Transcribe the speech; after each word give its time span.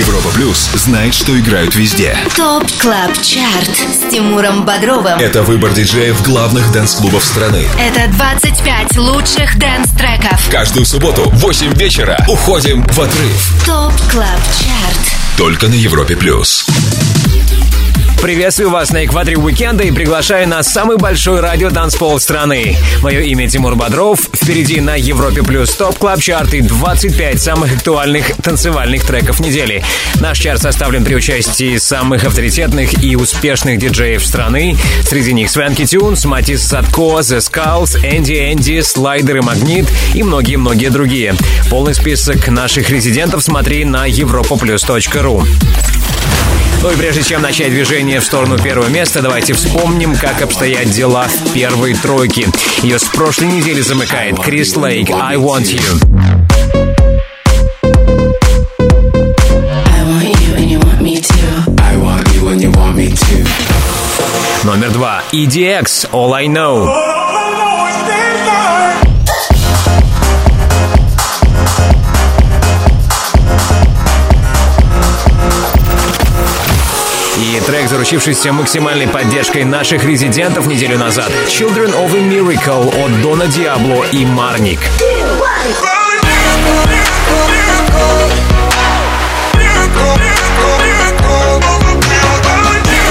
Европа 0.00 0.30
Плюс 0.30 0.70
знает, 0.76 1.12
что 1.12 1.38
играют 1.38 1.74
везде. 1.74 2.16
TOP 2.34 2.64
CLUB 2.78 3.20
CHART 3.22 3.68
с 3.68 4.10
Тимуром 4.10 4.64
Бодровым. 4.64 5.18
Это 5.18 5.42
выбор 5.42 5.74
диджеев 5.74 6.22
главных 6.22 6.72
dance-клубов 6.72 7.22
страны. 7.22 7.66
Это 7.78 8.10
25 8.16 8.96
лучших 8.96 9.58
dance-треков. 9.58 10.48
Каждую 10.50 10.86
субботу 10.86 11.28
в 11.28 11.40
8 11.40 11.74
вечера 11.74 12.18
уходим 12.28 12.82
в 12.82 12.98
отрыв. 12.98 13.64
TOP 13.66 13.92
CLUB 14.10 14.40
CHART. 14.58 15.36
Только 15.36 15.68
на 15.68 15.74
Европе 15.74 16.16
Плюс. 16.16 16.64
Приветствую 18.22 18.68
вас 18.68 18.90
на 18.90 19.06
экваторе 19.06 19.38
уикенда 19.38 19.82
и 19.82 19.90
приглашаю 19.90 20.46
на 20.46 20.62
самый 20.62 20.98
большой 20.98 21.40
радио 21.40 21.70
танцпол 21.70 22.20
страны. 22.20 22.76
Мое 23.02 23.20
имя 23.20 23.48
Тимур 23.48 23.76
Бодров. 23.76 24.20
Впереди 24.34 24.78
на 24.82 24.94
Европе 24.94 25.42
Плюс 25.42 25.70
TOP 25.70 25.96
Club 25.96 26.20
Chart 26.20 26.53
и 26.53 26.60
25 26.60 27.40
самых 27.40 27.76
актуальных 27.76 28.36
танцевальных 28.42 29.06
треков 29.06 29.40
недели. 29.40 29.82
Наш 30.20 30.38
чарт 30.38 30.60
составлен 30.60 31.02
при 31.02 31.14
участии 31.14 31.78
самых 31.78 32.24
авторитетных 32.24 33.02
и 33.02 33.16
успешных 33.16 33.78
диджеев 33.78 34.24
страны. 34.24 34.76
Среди 35.02 35.32
них 35.32 35.50
Свенки 35.50 35.86
Тюнс, 35.86 36.26
Матис 36.26 36.62
Садко, 36.62 37.20
The 37.20 37.38
Skulls, 37.38 37.96
Энди 38.04 38.52
Энди, 38.52 38.80
и 38.80 39.40
Магнит 39.40 39.86
и 40.14 40.22
многие-многие 40.22 40.90
другие. 40.90 41.34
Полный 41.70 41.94
список 41.94 42.48
наших 42.48 42.90
резидентов 42.90 43.42
смотри 43.42 43.86
на 43.86 44.06
europaplus.ru. 44.06 45.46
Ну 46.82 46.90
и 46.90 46.96
прежде 46.96 47.22
чем 47.22 47.42
начать 47.42 47.70
движение 47.70 48.20
в 48.20 48.24
сторону 48.24 48.58
первого 48.58 48.88
места, 48.88 49.20
давайте 49.20 49.52
вспомним, 49.52 50.16
как 50.16 50.40
обстоят 50.40 50.90
дела 50.90 51.26
в 51.28 51.52
первой 51.52 51.94
тройке. 51.94 52.48
Ее 52.82 52.98
с 52.98 53.04
прошлой 53.04 53.48
недели 53.48 53.82
замыкает 53.82 54.38
Крис 54.40 54.76
Лейк 54.76 55.10
«I 55.10 55.36
Want 55.36 55.64
You». 55.64 56.10
Номер 64.64 64.90
два 64.90 65.22
EDX 65.32 66.10
«All 66.12 66.32
I 66.34 66.46
Know». 66.46 67.19
Трек, 77.58 77.88
заручившийся 77.88 78.52
максимальной 78.52 79.08
поддержкой 79.08 79.64
наших 79.64 80.04
резидентов 80.04 80.66
неделю 80.66 80.98
назад. 80.98 81.32
Children 81.48 81.92
of 81.94 82.14
a 82.14 82.20
Miracle 82.20 83.04
от 83.04 83.22
Дона 83.22 83.46
Диабло 83.48 84.04
и 84.12 84.24
Марник. 84.24 84.78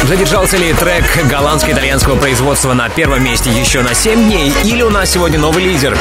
Задержался 0.09 0.57
ли 0.57 0.73
трек 0.73 1.05
голландско-итальянского 1.27 2.15
производства 2.15 2.73
на 2.73 2.89
первом 2.89 3.23
месте 3.23 3.51
еще 3.51 3.83
на 3.83 3.93
7 3.93 4.23
дней? 4.25 4.51
Или 4.63 4.81
у 4.81 4.89
нас 4.89 5.11
сегодня 5.11 5.37
новый 5.37 5.63
лидер? 5.63 5.95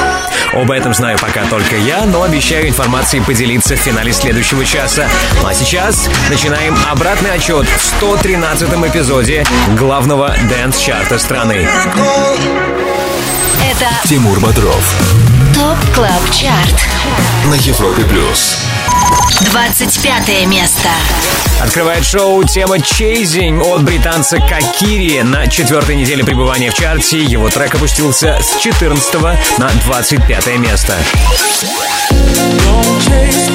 Об 0.54 0.70
этом 0.70 0.94
знаю 0.94 1.18
пока 1.18 1.44
только 1.44 1.76
я, 1.76 2.06
но 2.06 2.22
обещаю 2.22 2.66
информацией 2.68 3.22
поделиться 3.22 3.76
в 3.76 3.78
финале 3.78 4.14
следующего 4.14 4.64
часа. 4.64 5.06
Ну 5.42 5.46
а 5.46 5.52
сейчас 5.52 6.08
начинаем 6.30 6.74
обратный 6.90 7.32
отчет 7.32 7.66
в 7.66 8.02
113-м 8.02 8.86
эпизоде 8.86 9.44
главного 9.76 10.34
дэнс-чарта 10.48 11.18
страны. 11.18 11.68
Это 13.62 14.08
Тимур 14.08 14.40
Бодров 14.40 14.94
ТОП 15.54 15.76
КЛАБ 15.94 16.30
ЧАРТ. 16.30 16.88
на 17.44 17.54
Европе 17.56 18.04
Плюс. 18.04 18.56
25 19.40 20.46
место. 20.46 20.88
Открывает 21.60 22.04
шоу 22.04 22.44
тема 22.44 22.76
«Chasing» 22.76 23.60
от 23.60 23.82
британца 23.82 24.38
Какири. 24.38 25.22
На 25.22 25.46
четвертой 25.46 25.96
неделе 25.96 26.24
пребывания 26.24 26.70
в 26.70 26.74
чарте 26.74 27.22
его 27.22 27.48
трек 27.48 27.74
опустился 27.74 28.38
с 28.40 28.60
14 28.60 29.14
на 29.58 29.70
25 29.86 30.46
место. 30.58 30.96
That 32.10 32.62
you 32.62 33.00
chase 33.00 33.48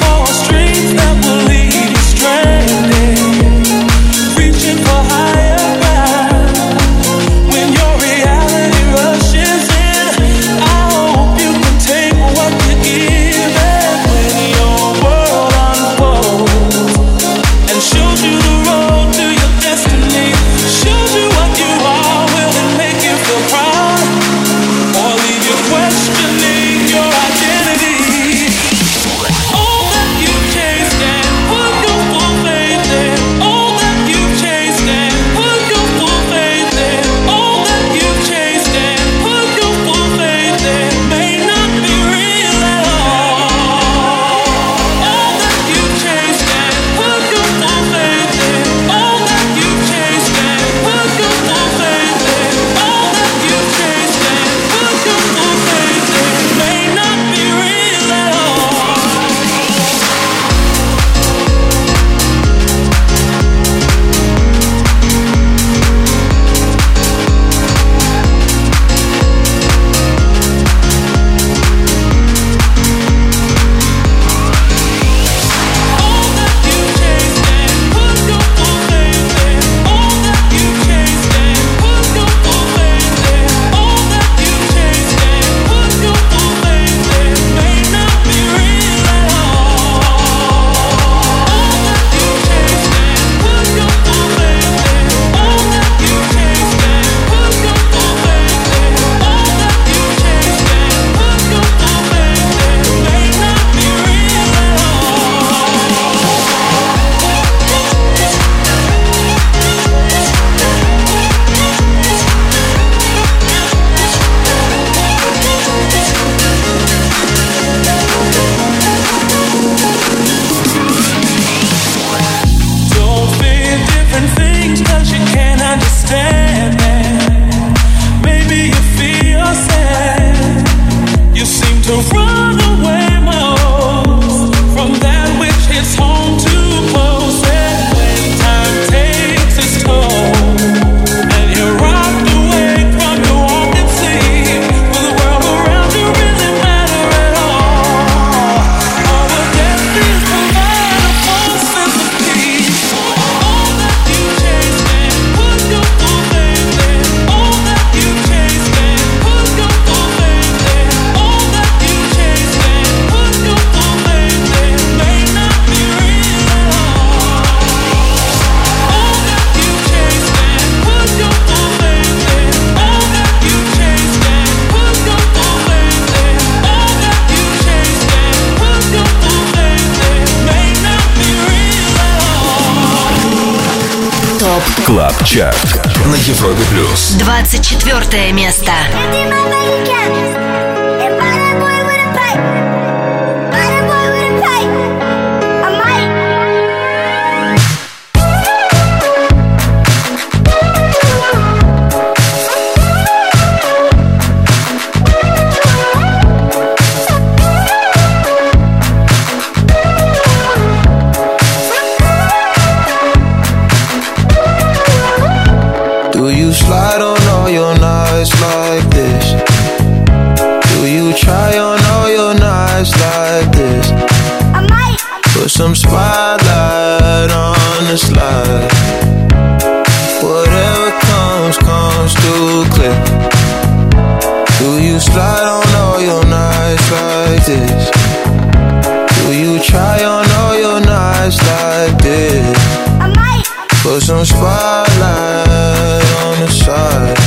try 239.74 239.98
on 240.04 240.26
all 240.40 240.54
your 240.64 240.80
nights 240.80 241.38
like 241.50 241.94
this? 242.06 242.58
I 243.04 243.06
might 243.18 243.46
Put 243.82 244.00
some 244.02 244.24
spotlight 244.24 246.06
on 246.24 246.34
the 246.42 246.50
side. 246.62 247.18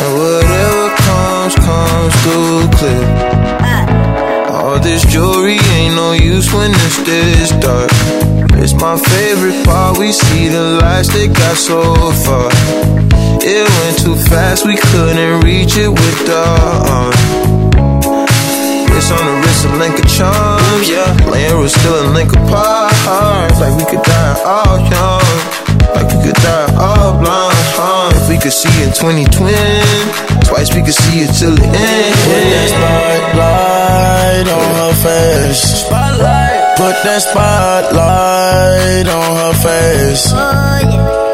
And 0.00 0.10
whatever 0.20 0.84
comes, 1.06 1.54
comes 1.66 2.14
too 2.24 2.52
clear. 2.76 3.04
Uh. 3.70 4.52
All 4.52 4.78
this 4.78 5.02
jewelry 5.12 5.58
ain't 5.76 5.94
no 5.94 6.12
use 6.12 6.52
when 6.52 6.70
it's 6.84 6.98
this 7.08 7.50
dark. 7.64 7.90
It's 8.62 8.74
my 8.74 8.96
favorite 8.96 9.64
part. 9.64 9.98
We 9.98 10.12
see 10.12 10.48
the 10.48 10.64
lights 10.82 11.08
that 11.14 11.30
got 11.42 11.56
so 11.56 11.78
far. 12.24 12.48
It 13.46 13.64
went 13.76 13.96
too 14.04 14.16
fast, 14.30 14.66
we 14.66 14.76
couldn't 14.76 15.40
reach 15.40 15.76
it 15.76 15.88
with 15.88 16.18
the 16.28 16.42
arm. 16.96 17.12
It's 18.96 19.10
on 19.10 19.26
the 19.26 19.34
wrist, 19.42 19.64
of 19.66 19.72
link 19.76 19.98
of 19.98 20.08
charms, 20.08 20.88
yeah. 20.88 21.13
Laying 21.34 21.58
was 21.58 21.74
still 21.74 21.98
a 21.98 22.06
link 22.14 22.30
apart. 22.30 22.94
Like 23.58 23.74
we 23.74 23.84
could 23.90 24.04
die 24.06 24.38
all 24.46 24.78
young. 24.78 25.34
Like 25.94 26.06
we 26.14 26.22
could 26.22 26.38
die 26.46 26.70
all 26.78 27.18
blind. 27.18 27.58
Huh? 27.74 28.14
If 28.14 28.28
we 28.28 28.38
could 28.38 28.52
see 28.52 28.70
in 28.86 28.94
2020, 28.94 30.46
twice 30.46 30.70
we 30.70 30.82
could 30.86 30.94
see 30.94 31.26
it 31.26 31.34
till 31.34 31.56
the 31.58 31.66
end. 31.66 32.14
Put 32.22 32.44
that 32.54 32.68
spotlight 32.70 34.46
on 34.46 34.70
her 34.78 34.94
face. 35.02 35.82
Spotlight. 35.82 36.78
Put 36.78 37.02
that 37.02 37.20
spotlight 37.26 39.06
on 39.10 39.30
her 39.42 39.54
face. 39.58 40.30
Oh, 40.30 40.38
yeah. 40.38 41.33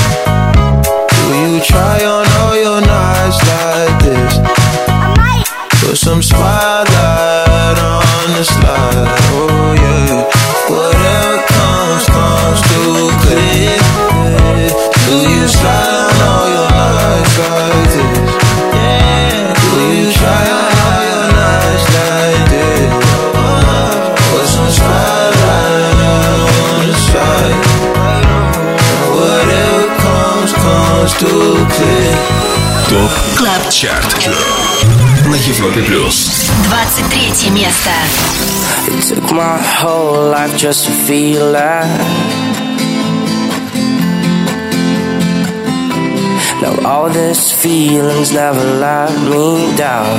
Try 1.63 2.03
on 2.03 2.25
all 2.41 2.55
your 2.55 2.81
nights 2.81 3.39
like 3.45 4.03
this. 4.03 4.39
Put 5.81 5.97
some 5.97 6.21
spotlight 6.21 7.77
on 7.77 8.33
the 8.33 8.43
slide. 8.43 9.19
Oh 9.33 9.73
yeah. 9.77 10.25
Whatever 10.69 11.37
comes, 11.53 12.05
comes 12.07 12.61
too 12.69 13.09
clear. 13.21 13.77
Do 15.05 15.17
you 15.29 15.47
slide 15.47 15.97
on 16.01 16.21
all 16.29 16.47
your 16.49 16.69
nights 16.69 17.37
like 17.39 17.89
this? 17.93 18.20
ТОП 32.88 33.10
КЛАБ 33.36 33.70
ЧАРТ 33.70 34.30
на 35.26 35.34
Европе 35.34 35.82
Плюс. 35.82 36.50
23 36.70 37.50
место. 37.50 37.90
It 38.88 39.02
took 39.06 39.30
my 39.30 39.58
whole 39.58 40.30
life 40.30 40.56
just 40.56 40.86
to 40.86 40.92
feel 40.92 41.52
that. 41.52 41.86
Now 46.62 46.74
all 46.88 47.10
this 47.10 47.52
feelings 47.52 48.32
never 48.32 48.64
let 48.80 49.12
me 49.30 49.76
down. 49.76 50.16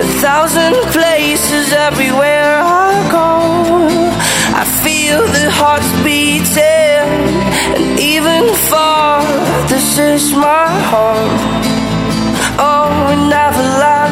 A 0.00 0.06
thousand 0.20 0.74
places 0.90 1.72
everywhere 1.72 2.28
I 2.28 2.32
go. 2.32 2.41
I 2.41 2.41
feel 5.03 5.25
the 5.39 5.51
hearts 5.51 5.91
beating, 6.03 7.07
and 7.75 7.99
even 7.99 8.43
far, 8.69 9.21
this 9.67 9.97
is 9.97 10.31
my 10.31 10.67
home. 10.91 11.35
Oh, 12.67 12.87
we 13.07 13.15
never 13.37 13.63
let 13.83 14.02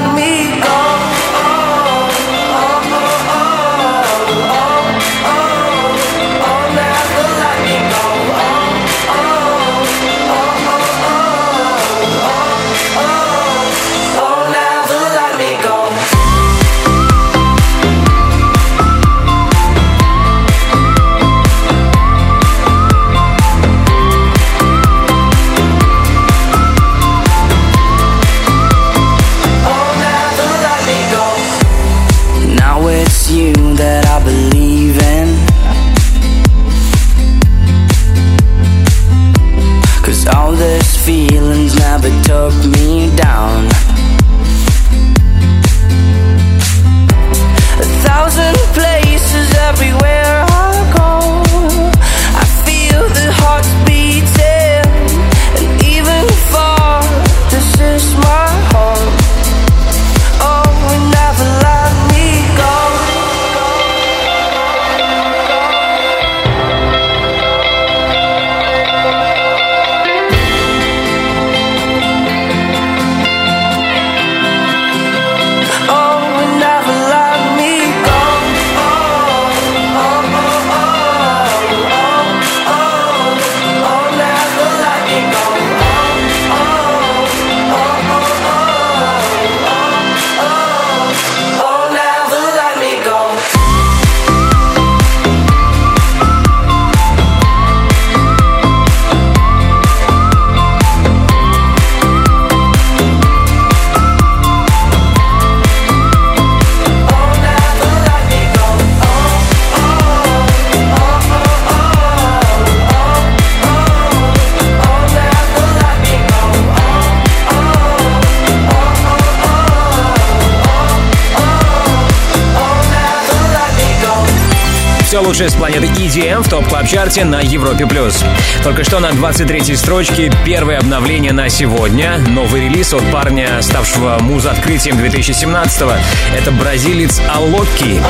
EDM 126.82 126.88
в 126.88 126.88
топ 126.88 126.88
клаб 126.88 126.88
чарте 126.88 127.26
на 127.26 127.42
Европе+. 127.42 127.86
плюс. 127.86 128.24
Только 128.64 128.84
что 128.84 129.00
на 129.00 129.12
23-й 129.12 129.76
строчке 129.76 130.32
первое 130.46 130.80
обновление 130.80 131.32
на 131.32 131.50
сегодня. 131.50 132.18
Новый 132.30 132.62
релиз 132.62 132.94
от 132.94 133.04
парня, 133.12 133.62
ставшего 133.62 134.18
муз-открытием 134.22 134.98
2017-го. 134.98 135.94
Это 136.36 136.52
бразилец 136.52 137.22
Алок. 137.30 138.02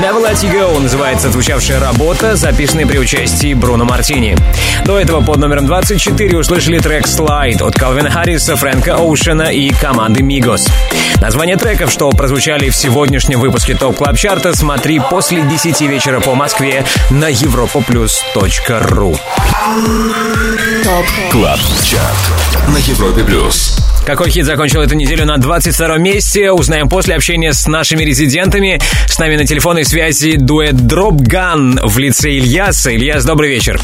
Never 0.00 0.22
Let 0.22 0.42
Me 0.42 0.52
Go 0.52 0.80
называется 0.80 1.30
звучавшая 1.30 1.80
работа, 1.80 2.36
записанная 2.36 2.86
при 2.86 2.98
участии 2.98 3.54
Бруно 3.54 3.84
Мартини. 3.84 4.36
До 4.84 4.98
этого 4.98 5.22
под 5.22 5.38
номером 5.38 5.66
24 5.66 6.38
услышали 6.38 6.78
трек 6.78 7.06
Slide 7.06 7.62
от 7.62 7.74
Калвина 7.74 8.10
Харриса, 8.10 8.56
Фрэнка 8.56 8.96
Оушена 8.96 9.52
и 9.52 9.70
команды 9.70 10.22
Мигос. 10.22 10.66
Название 11.20 11.56
треков, 11.56 11.90
что 11.90 12.10
прозвучали 12.10 12.70
в 12.70 12.76
сегодняшнем 12.76 13.40
выпуске 13.40 13.74
TOP 13.74 13.96
Club 13.96 14.16
Chart 14.16 14.43
а, 14.43 14.54
смотри 14.54 15.00
после 15.10 15.42
10 15.42 15.80
вечера 15.82 16.20
по 16.20 16.34
Москве 16.34 16.84
на 17.10 17.30
europaplus.ru 17.30 18.17
TOP 20.82 21.04
Club 21.30 21.60
Chart 21.84 22.68
на 22.68 22.78
Европе 22.78 23.22
Плюс. 23.22 23.78
Какой 24.04 24.30
хит 24.30 24.44
закончил 24.44 24.80
эту 24.80 24.96
неделю 24.96 25.24
на 25.24 25.36
22 25.36 25.98
месте, 25.98 26.50
узнаем 26.50 26.88
после 26.88 27.14
общения 27.14 27.52
с 27.52 27.68
нашими 27.68 28.02
резидентами. 28.02 28.80
С 29.06 29.20
нами 29.20 29.36
на 29.36 29.46
телефонной 29.46 29.84
связи 29.84 30.36
дуэт 30.36 30.74
Dropgun 30.74 31.78
в 31.86 31.96
лице 31.98 32.32
Ильяса. 32.32 32.92
Ильяс, 32.92 33.24
добрый 33.24 33.50
вечер. 33.50 33.80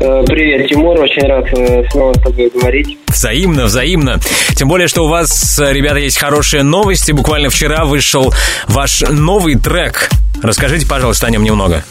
Э, 0.00 0.22
привет, 0.26 0.68
Тимур, 0.68 0.98
очень 0.98 1.26
рад 1.26 1.44
э, 1.52 1.84
снова 1.90 2.14
с 2.14 2.22
тобой 2.22 2.50
говорить. 2.50 2.98
Взаимно, 3.08 3.64
взаимно. 3.66 4.20
Тем 4.56 4.68
более, 4.68 4.88
что 4.88 5.04
у 5.04 5.08
вас, 5.08 5.58
э, 5.58 5.70
ребята, 5.72 5.98
есть 5.98 6.16
хорошие 6.16 6.62
новости. 6.62 7.12
Буквально 7.12 7.50
вчера 7.50 7.84
вышел 7.84 8.32
ваш 8.68 9.02
новый 9.02 9.56
трек. 9.56 10.08
Расскажите, 10.42 10.86
пожалуйста, 10.86 11.26
о 11.26 11.30
нем 11.30 11.44
немного. 11.44 11.84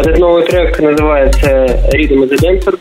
Этот 0.00 0.18
новый 0.18 0.44
трек 0.44 0.78
называется 0.78 1.48
Rhythm 1.92 2.24
is 2.24 2.32
a 2.32 2.36
Dancer. 2.36 2.78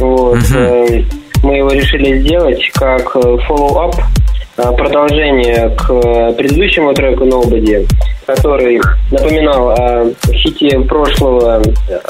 Вот. 0.00 0.38
Uh-huh. 0.38 1.04
Мы 1.42 1.56
его 1.58 1.70
решили 1.70 2.18
сделать 2.20 2.70
как 2.74 3.14
follow-up 3.14 3.94
Э, 4.56 4.72
продолжение 4.72 5.70
к 5.70 5.90
э, 5.90 6.32
предыдущему 6.34 6.94
треку 6.94 7.24
Nobody, 7.24 7.84
который 8.24 8.80
напоминал 9.10 9.70
о 9.70 10.12
хите 10.32 10.78
прошлого 10.80 11.60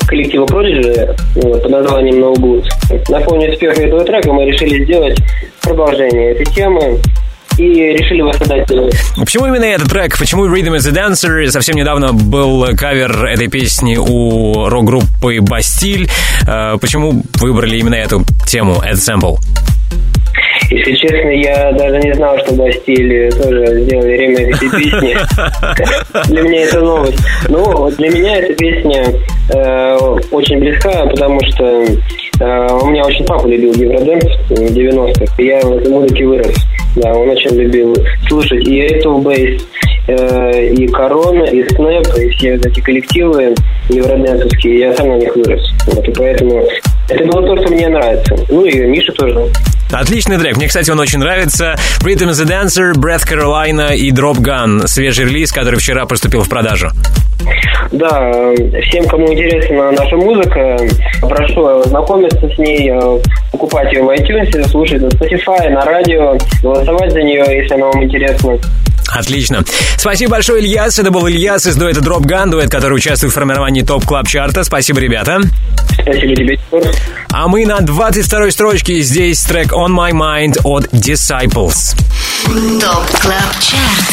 коллектива 0.07 0.45
Prodigy 0.45 1.17
э, 1.37 1.59
под 1.61 1.71
названием 1.71 2.17
No 2.17 2.35
Good. 2.35 2.67
На 3.09 3.21
фоне 3.21 3.51
успеха 3.51 3.81
этого 3.81 4.05
трека 4.05 4.31
мы 4.31 4.45
решили 4.45 4.85
сделать 4.85 5.19
продолжение 5.63 6.33
этой 6.33 6.45
темы 6.45 6.99
и 7.59 7.65
решили 7.65 8.23
воссоздать 8.23 8.69
Почему 9.19 9.47
именно 9.47 9.65
этот 9.65 9.89
трек? 9.89 10.19
Почему 10.19 10.47
Rhythm 10.47 10.77
is 10.77 10.89
a 10.89 10.93
Dancer? 10.93 11.47
Совсем 11.49 11.77
недавно 11.77 12.13
был 12.13 12.67
кавер 12.77 13.27
этой 13.27 13.49
песни 13.49 13.97
у 13.97 14.69
рок-группы 14.69 15.41
Бастиль. 15.41 16.09
Почему 16.81 17.23
выбрали 17.41 17.79
именно 17.79 17.95
эту 17.95 18.25
тему, 18.47 18.81
этот 18.85 19.03
сэмпл? 19.03 19.37
Если 20.71 20.95
честно, 20.95 21.29
я 21.29 21.73
даже 21.73 21.99
не 22.01 22.15
знал, 22.15 22.39
что 22.39 22.55
Бастили 22.55 23.31
тоже 23.31 23.83
сделали 23.83 24.13
ремейк 24.17 24.57
этой 24.57 24.71
песни. 24.71 25.17
Для 26.33 26.43
меня 26.43 26.63
это 26.63 26.81
новость. 26.81 27.19
Ну, 27.49 27.91
для 27.91 28.11
меня 28.11 28.37
эта 28.39 28.55
песня 28.55 29.05
э, 29.53 29.97
очень 30.31 30.59
близка, 30.59 31.07
потому 31.07 31.39
что 31.45 31.65
э, 31.65 32.69
у 32.81 32.87
меня 32.87 33.05
очень 33.05 33.25
папа 33.27 33.47
любил 33.47 33.75
Евродэнс 33.75 34.25
в 34.49 34.53
90-х, 34.53 35.35
и 35.39 35.47
я 35.47 35.61
в 35.61 35.77
этой 35.77 35.91
музыке 35.91 36.25
вырос. 36.25 36.57
Да, 36.97 37.13
он 37.13 37.29
очень 37.29 37.57
любил 37.57 37.95
слушать 38.29 38.67
и 38.69 38.77
эту 38.77 39.19
бейс, 39.19 39.61
э, 40.07 40.69
и 40.73 40.87
Корона, 40.89 41.45
и 41.45 41.65
Снэп, 41.71 42.07
и 42.19 42.29
все 42.31 42.55
эти 42.55 42.81
коллективы 42.81 43.55
евроденсовские, 43.89 44.79
я 44.79 44.95
сам 44.95 45.09
на 45.09 45.17
них 45.17 45.35
вырос. 45.35 45.63
Вот, 45.87 46.07
и 46.07 46.13
поэтому 46.13 46.65
это 47.09 47.25
было 47.25 47.43
то, 47.43 47.63
что 47.63 47.73
мне 47.73 47.89
нравится. 47.89 48.37
Ну 48.49 48.65
и 48.65 48.81
Миша 48.87 49.13
тоже. 49.13 49.47
Отличный 49.95 50.39
трек. 50.39 50.57
Мне, 50.57 50.67
кстати, 50.67 50.91
он 50.91 50.99
очень 50.99 51.21
нравится. 51.21 51.77
Rhythm 52.01 52.31
is 52.31 52.43
a 52.43 52.45
Dancer, 52.45 52.95
Breath 52.95 53.25
Carolina 53.29 53.95
и 53.95 54.11
Drop 54.11 54.39
Gun. 54.39 54.89
Свежий 54.89 55.25
релиз, 55.27 55.53
который 55.53 55.79
вчера 55.79 56.05
поступил 56.05 56.43
в 56.43 56.49
продажу. 56.49 56.91
Да, 57.93 58.33
всем, 58.89 59.07
кому 59.07 59.33
интересна 59.33 59.93
наша 59.93 60.17
музыка, 60.17 60.77
прошу 61.21 61.85
знакомиться 61.85 62.49
с 62.49 62.59
ней, 62.59 62.91
э, 62.91 63.19
покупать 63.53 63.93
ее 63.93 64.03
в 64.03 64.11
iTunes, 64.11 64.69
слушать 64.69 65.01
на 65.01 65.07
Spotify, 65.07 65.69
на 65.69 65.85
радио, 65.85 66.37
голосовать 66.63 67.13
за 67.13 67.23
нее, 67.23 67.45
если 67.49 67.75
она 67.75 67.87
вам 67.87 68.03
интересна. 68.03 68.59
Отлично. 69.15 69.63
Спасибо 69.97 70.33
большое, 70.33 70.63
Ильяс. 70.63 70.99
Это 70.99 71.11
был 71.11 71.29
Ильяс 71.29 71.67
из 71.67 71.77
дуэта 71.77 72.01
Drop 72.01 72.23
Gun, 72.23 72.51
дуэт, 72.51 72.71
который 72.71 72.95
участвует 72.95 73.33
в 73.33 73.35
формировании 73.35 73.83
топ 73.83 74.05
клаб 74.05 74.27
чарта 74.27 74.65
Спасибо, 74.65 74.99
ребята. 74.99 75.41
Спасибо 76.03 76.35
тебе, 76.35 76.59
А 77.31 77.47
мы 77.49 77.65
на 77.65 77.81
22 77.81 78.51
строчке. 78.51 79.01
Здесь 79.01 79.43
трек 79.45 79.73
On 79.85 79.93
My 79.93 80.13
Mind 80.13 80.55
от 80.65 80.87
Disciples. 80.95 81.95
Топ 82.81 83.07
клаб 83.21 83.53
чарт 83.61 84.09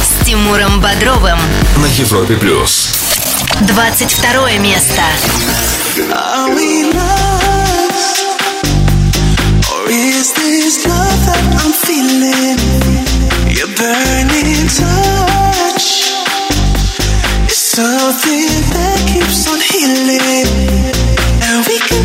с 0.00 0.24
Тимуром 0.24 0.80
Бодровым 0.80 1.38
на 1.78 1.86
Европе 1.86 2.34
плюс. 2.36 2.90
22 3.62 4.58
место. 4.58 5.02
Are 6.12 6.54
we 6.54 6.92
lost? 6.92 8.18
Or 9.72 9.90
is 9.90 10.32
this 10.34 10.86
love 10.86 11.20
that 11.26 11.44
I'm 11.60 11.72
feeling? 11.86 12.58
Your 13.50 13.70
burning 13.80 14.68
touch 14.78 15.88
is 17.48 17.58
something 17.74 18.48
that 18.74 18.98
keeps 19.12 19.48
on 19.48 19.60
healing, 19.72 20.46
and 21.42 21.66
we 21.66 21.78
can 21.88 21.95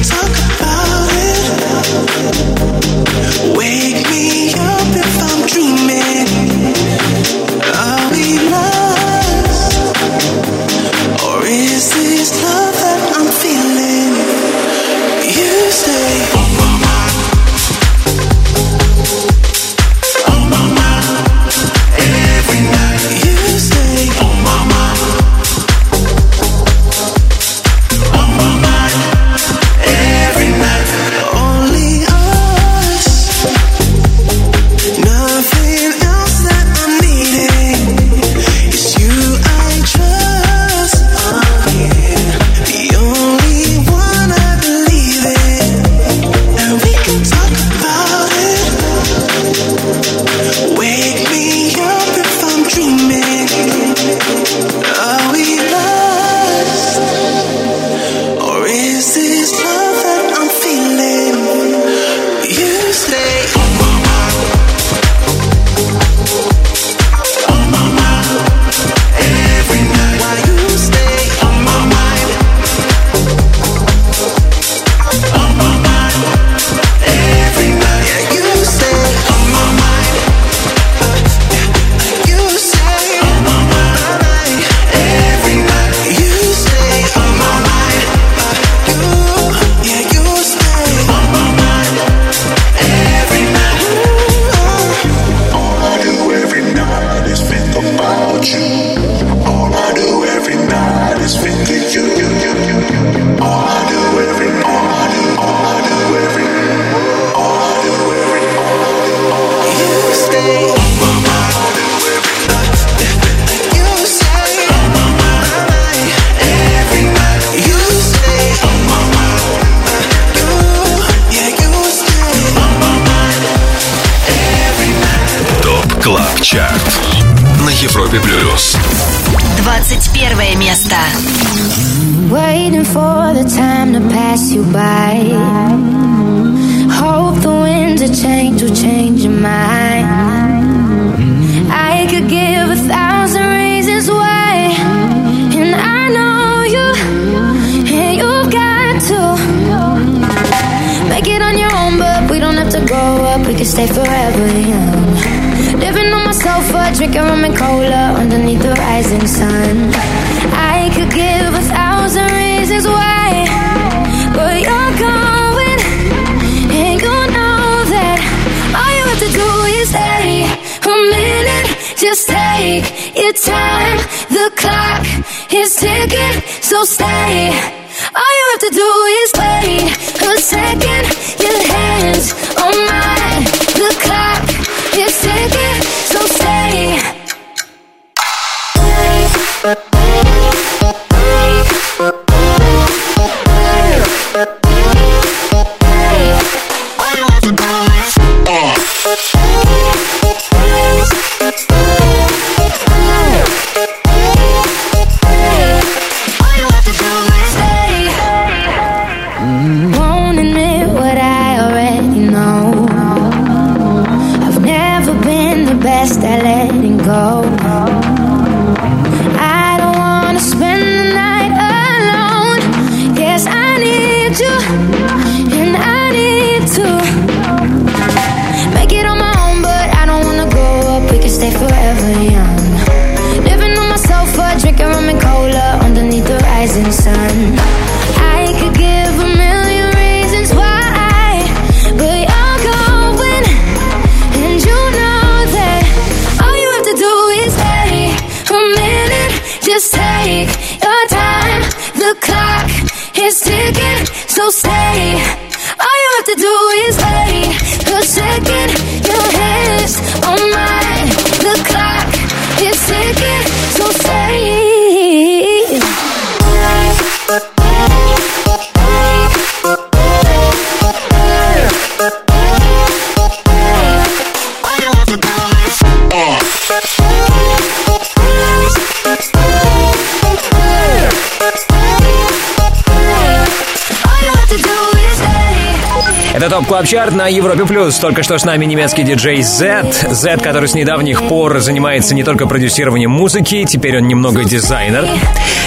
Club 286.71 286.87
Chart 286.87 287.13
на 287.13 287.27
Европе 287.27 287.65
Плюс. 287.65 287.97
Только 287.97 288.23
что 288.23 288.37
с 288.37 288.45
нами 288.45 288.63
немецкий 288.63 289.03
диджей 289.03 289.41
Zedd. 289.41 289.91
Zedd, 290.09 290.37
который 290.37 290.69
с 290.69 290.73
недавних 290.73 291.21
пор 291.27 291.59
занимается 291.59 292.15
не 292.15 292.23
только 292.23 292.47
продюсированием 292.47 293.11
музыки, 293.11 293.65
теперь 293.65 293.97
он 293.97 294.07
немного 294.07 294.45
дизайнер. 294.45 295.05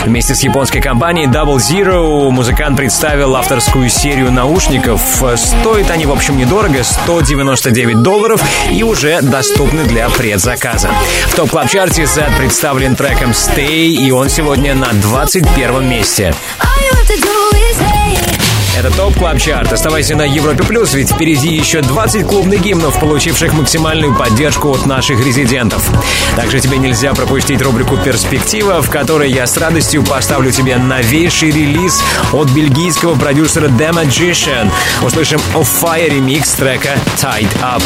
Вместе 0.06 0.34
с 0.34 0.42
японской 0.42 0.80
компанией 0.80 1.26
Double 1.26 1.56
Zero 1.56 2.30
музыкант 2.30 2.78
представил 2.78 3.36
авторскую 3.36 3.90
серию 3.90 4.32
наушников. 4.32 5.02
Стоят 5.36 5.90
они, 5.90 6.06
в 6.06 6.10
общем, 6.10 6.38
недорого, 6.38 6.82
199 6.82 8.00
долларов 8.00 8.42
и 8.70 8.82
уже 8.82 9.20
доступны 9.20 9.84
для 9.84 10.08
предзаказа. 10.08 10.88
В 11.26 11.34
TOP 11.36 11.50
Club 11.50 11.68
Chart 11.68 12.06
е 12.06 12.11
Zedd 12.11 12.30
представлен 12.38 12.96
треком 12.96 13.32
Stay, 13.32 13.88
и 13.88 14.10
он 14.10 14.30
сегодня 14.30 14.74
на 14.74 14.90
21 14.94 15.86
месте. 15.86 16.34
All 16.60 16.83
Это 18.76 18.90
TOP 18.90 19.14
Club 19.14 19.38
Chart. 19.38 19.72
Оставайся 19.72 20.16
на 20.16 20.22
Европе 20.22 20.64
Плюс, 20.64 20.94
ведь 20.94 21.10
впереди 21.10 21.54
еще 21.54 21.80
20 21.80 22.26
клубных 22.26 22.60
гимнов, 22.60 22.98
получивших 22.98 23.52
максимальную 23.52 24.16
поддержку 24.16 24.72
от 24.72 24.84
наших 24.84 25.24
резидентов. 25.24 25.88
Также 26.34 26.58
тебе 26.58 26.78
нельзя 26.78 27.14
пропустить 27.14 27.62
рубрику 27.62 27.96
«Перспектива», 27.96 28.82
в 28.82 28.90
которой 28.90 29.30
я 29.30 29.46
с 29.46 29.56
радостью 29.56 30.02
поставлю 30.02 30.50
тебе 30.50 30.76
новейший 30.76 31.52
релиз 31.52 32.02
от 32.32 32.48
бельгийского 32.50 33.14
продюсера 33.14 33.68
The 33.68 33.92
Magician. 33.92 34.70
Услышим 35.02 35.40
OFFAIAH 35.54 36.08
ремикс 36.08 36.50
трека 36.54 36.98
«Tied 37.16 37.50
Up». 37.62 37.82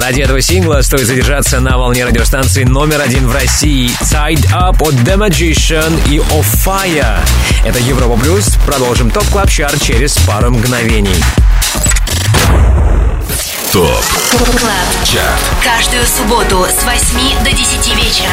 Ради 0.00 0.22
этого 0.22 0.40
сингла 0.40 0.82
стоит 0.82 1.06
задержаться 1.06 1.60
на 1.60 1.78
волне 1.78 2.04
радиостанции 2.04 2.64
номер 2.64 3.00
один 3.00 3.28
в 3.28 3.32
России 3.32 3.90
Tied 4.02 4.44
Up 4.52 4.82
от 4.82 4.94
The 4.94 5.16
Magician 5.16 6.00
и 6.10 6.18
OFFAIAH. 6.18 7.18
Это 7.64 7.78
Европа 7.78 8.20
Плюс. 8.20 8.56
Продолжим 8.66 9.10
TOP 9.10 9.24
Club 9.26 9.48
Chart 9.48 9.80
через 9.80 10.16
пару 10.26 10.50
мгновений. 10.50 11.14
TOP 13.74 13.84
Club. 14.38 15.04
Chart. 15.04 15.50
Каждую 15.64 16.06
субботу 16.06 16.64
с 16.64 16.84
8 16.84 17.42
до 17.42 17.50
10 17.50 17.96
вечера 17.96 18.30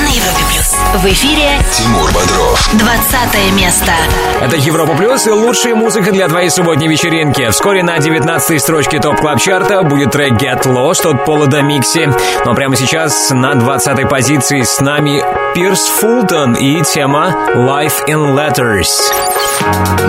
на 0.00 0.08
Европе 0.08 0.42
Плюс. 0.50 0.74
В 1.00 1.06
эфире 1.12 1.60
Тимур 1.70 2.10
Бодров. 2.10 2.68
20 2.72 3.52
место. 3.52 3.92
Это 4.40 4.56
Европа 4.56 4.96
Плюс 4.96 5.24
и 5.28 5.30
лучшая 5.30 5.76
музыка 5.76 6.10
для 6.10 6.26
твоей 6.26 6.50
субботней 6.50 6.88
вечеринки. 6.88 7.48
Вскоре 7.50 7.84
на 7.84 8.00
19 8.00 8.60
строчке 8.60 8.98
TOP 8.98 9.20
Club 9.20 9.40
Chart 9.40 9.77
а 9.77 9.84
будет 9.84 10.10
трек 10.10 10.32
Get 10.32 10.64
Lost 10.64 11.08
от 11.08 11.24
Пола 11.24 11.46
Домикси. 11.46 12.12
Но 12.44 12.52
прямо 12.56 12.74
сейчас 12.74 13.30
на 13.30 13.54
20 13.54 14.08
позиции 14.08 14.62
с 14.62 14.80
нами 14.80 15.22
Пирс 15.54 15.86
Фултон 16.00 16.54
и 16.54 16.82
тема 16.82 17.32
Life 17.54 18.04
in 18.08 18.34
Letters. 18.34 18.88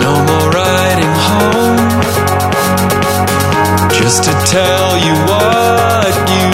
No 0.00 0.16
more 0.26 0.50
riding 0.50 1.14
home 1.28 2.23
just 4.04 4.22
to 4.24 4.32
tell 4.44 4.98
you 4.98 5.14
what 5.24 6.14
you've 6.28 6.53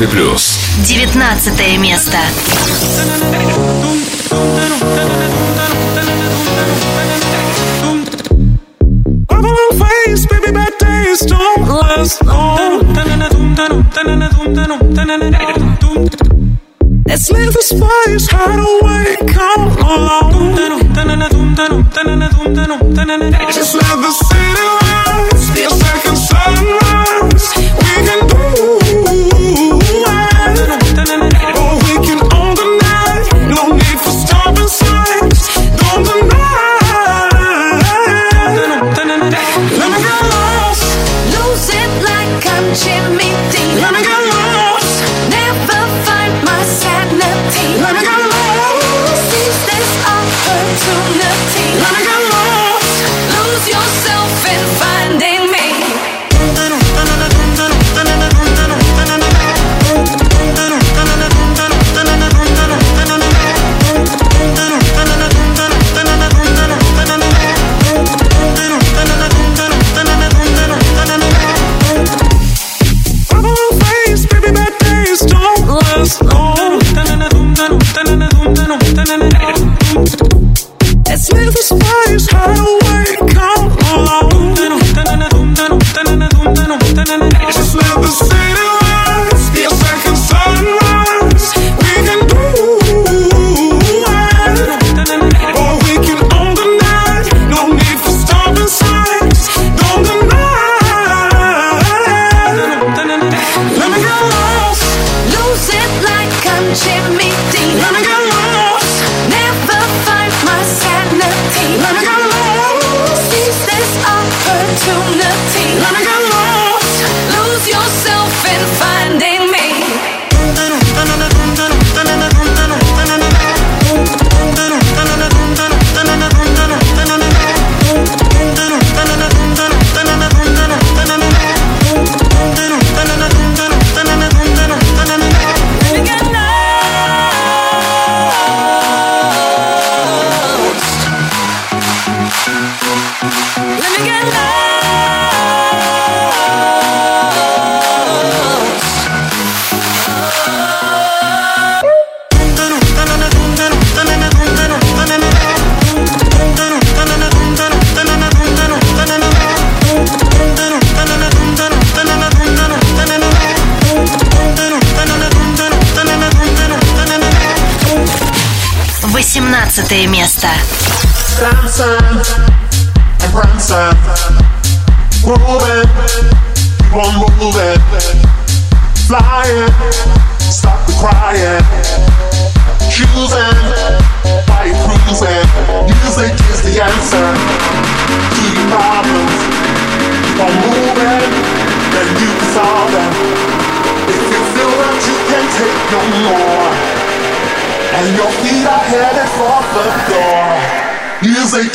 Европе 0.00 0.06
плюс. 0.06 0.58
19 0.88 1.78
место. 1.78 2.16
Face, 10.06 10.26
baby, 10.26 10.52
bad 10.52 10.72
days 10.78 11.20
don't 11.20 11.68
last 11.68 12.24
long. 12.24 12.80
Let's 17.06 17.30
leave 17.30 17.52
the 17.52 17.62
spice 17.62 18.32
right 18.32 18.58
away. 18.58 19.09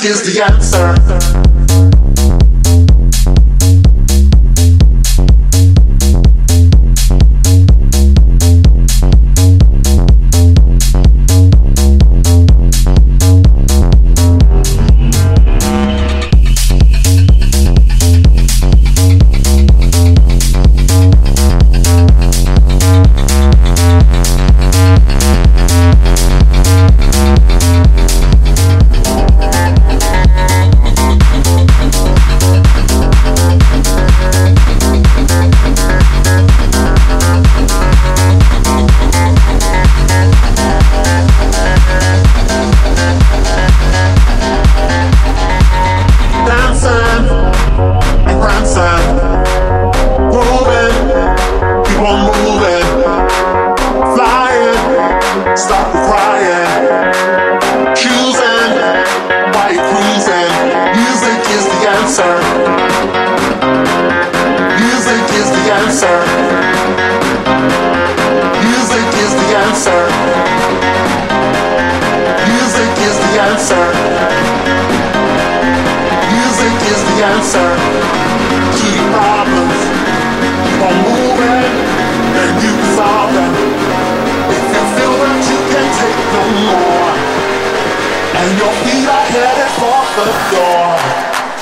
is 0.06 0.22
the 0.22 0.42
answer. 0.44 1.45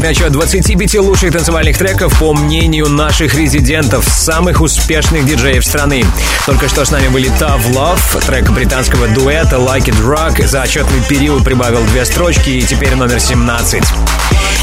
Обратный 0.00 0.16
отсчет 0.16 0.32
25 0.32 0.94
лучших 1.00 1.30
танцевальных 1.30 1.76
треков 1.76 2.18
по 2.18 2.32
мнению 2.32 2.88
наших 2.88 3.34
резидентов, 3.34 4.08
самых 4.08 4.62
успешных 4.62 5.26
диджеев 5.26 5.62
страны. 5.62 6.06
Только 6.46 6.70
что 6.70 6.86
с 6.86 6.90
нами 6.90 7.08
были 7.08 7.30
Tough 7.38 7.70
Love, 7.74 8.24
трек 8.24 8.48
британского 8.50 9.08
дуэта 9.08 9.56
Like 9.56 9.90
It 9.90 10.02
Rock. 10.02 10.46
За 10.46 10.62
отчетный 10.62 11.02
период 11.06 11.44
прибавил 11.44 11.84
две 11.84 12.06
строчки 12.06 12.48
и 12.48 12.62
теперь 12.62 12.94
номер 12.94 13.20
17. 13.20 13.82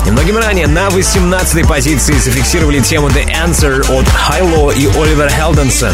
Немногим 0.06 0.38
ранее 0.38 0.67
на 0.67 0.88
18-й 0.88 1.65
позиции 1.65 2.13
зафиксировали 2.13 2.80
тему 2.80 3.10
The 3.10 3.25
Answer 3.25 3.82
от 3.91 4.08
HI-LO 4.07 4.71
и 4.71 4.88
Оливера 4.88 5.29
Хелденса. 5.29 5.93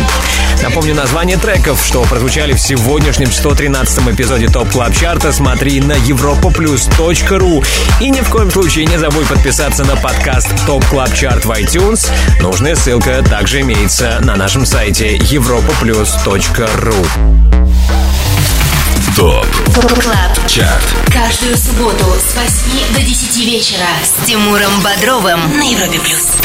Напомню 0.61 0.93
название 0.93 1.37
треков, 1.37 1.83
что 1.83 2.03
прозвучали 2.03 2.53
в 2.53 2.59
сегодняшнем 2.59 3.29
113-м 3.29 4.11
эпизоде 4.11 4.47
TOP 4.47 4.69
Club 4.69 4.93
Chart 4.93 5.20
а. 5.20 5.31
Смотри 5.31 5.81
на 5.81 5.93
europaplus.ru 5.93 7.65
И 8.01 8.09
ни 8.09 8.21
в 8.21 8.29
коем 8.29 8.51
случае 8.51 8.85
не 8.85 8.97
забудь 8.97 9.27
подписаться 9.27 9.83
на 9.83 9.95
подкаст 9.95 10.49
TOP 10.67 10.85
Club 10.85 11.13
Chart 11.13 11.45
в 11.45 11.51
iTunes. 11.51 12.09
Нужная 12.39 12.75
ссылка 12.75 13.23
также 13.23 13.61
имеется 13.61 14.19
на 14.21 14.35
нашем 14.35 14.65
сайте 14.65 15.17
europaplus.ru 15.17 17.62
TOP 19.15 19.45
Club. 19.75 20.47
CHART 20.47 21.13
Каждую 21.13 21.55
субботу 21.55 22.05
с 22.19 22.35
8 22.35 22.95
до 22.95 23.01
10 23.01 23.45
вечера 23.45 23.85
с 24.01 24.25
Тимуром 24.25 24.71
Бодровым 24.81 25.39
на 25.55 25.61
Европе 25.61 25.99
плюс. 25.99 26.37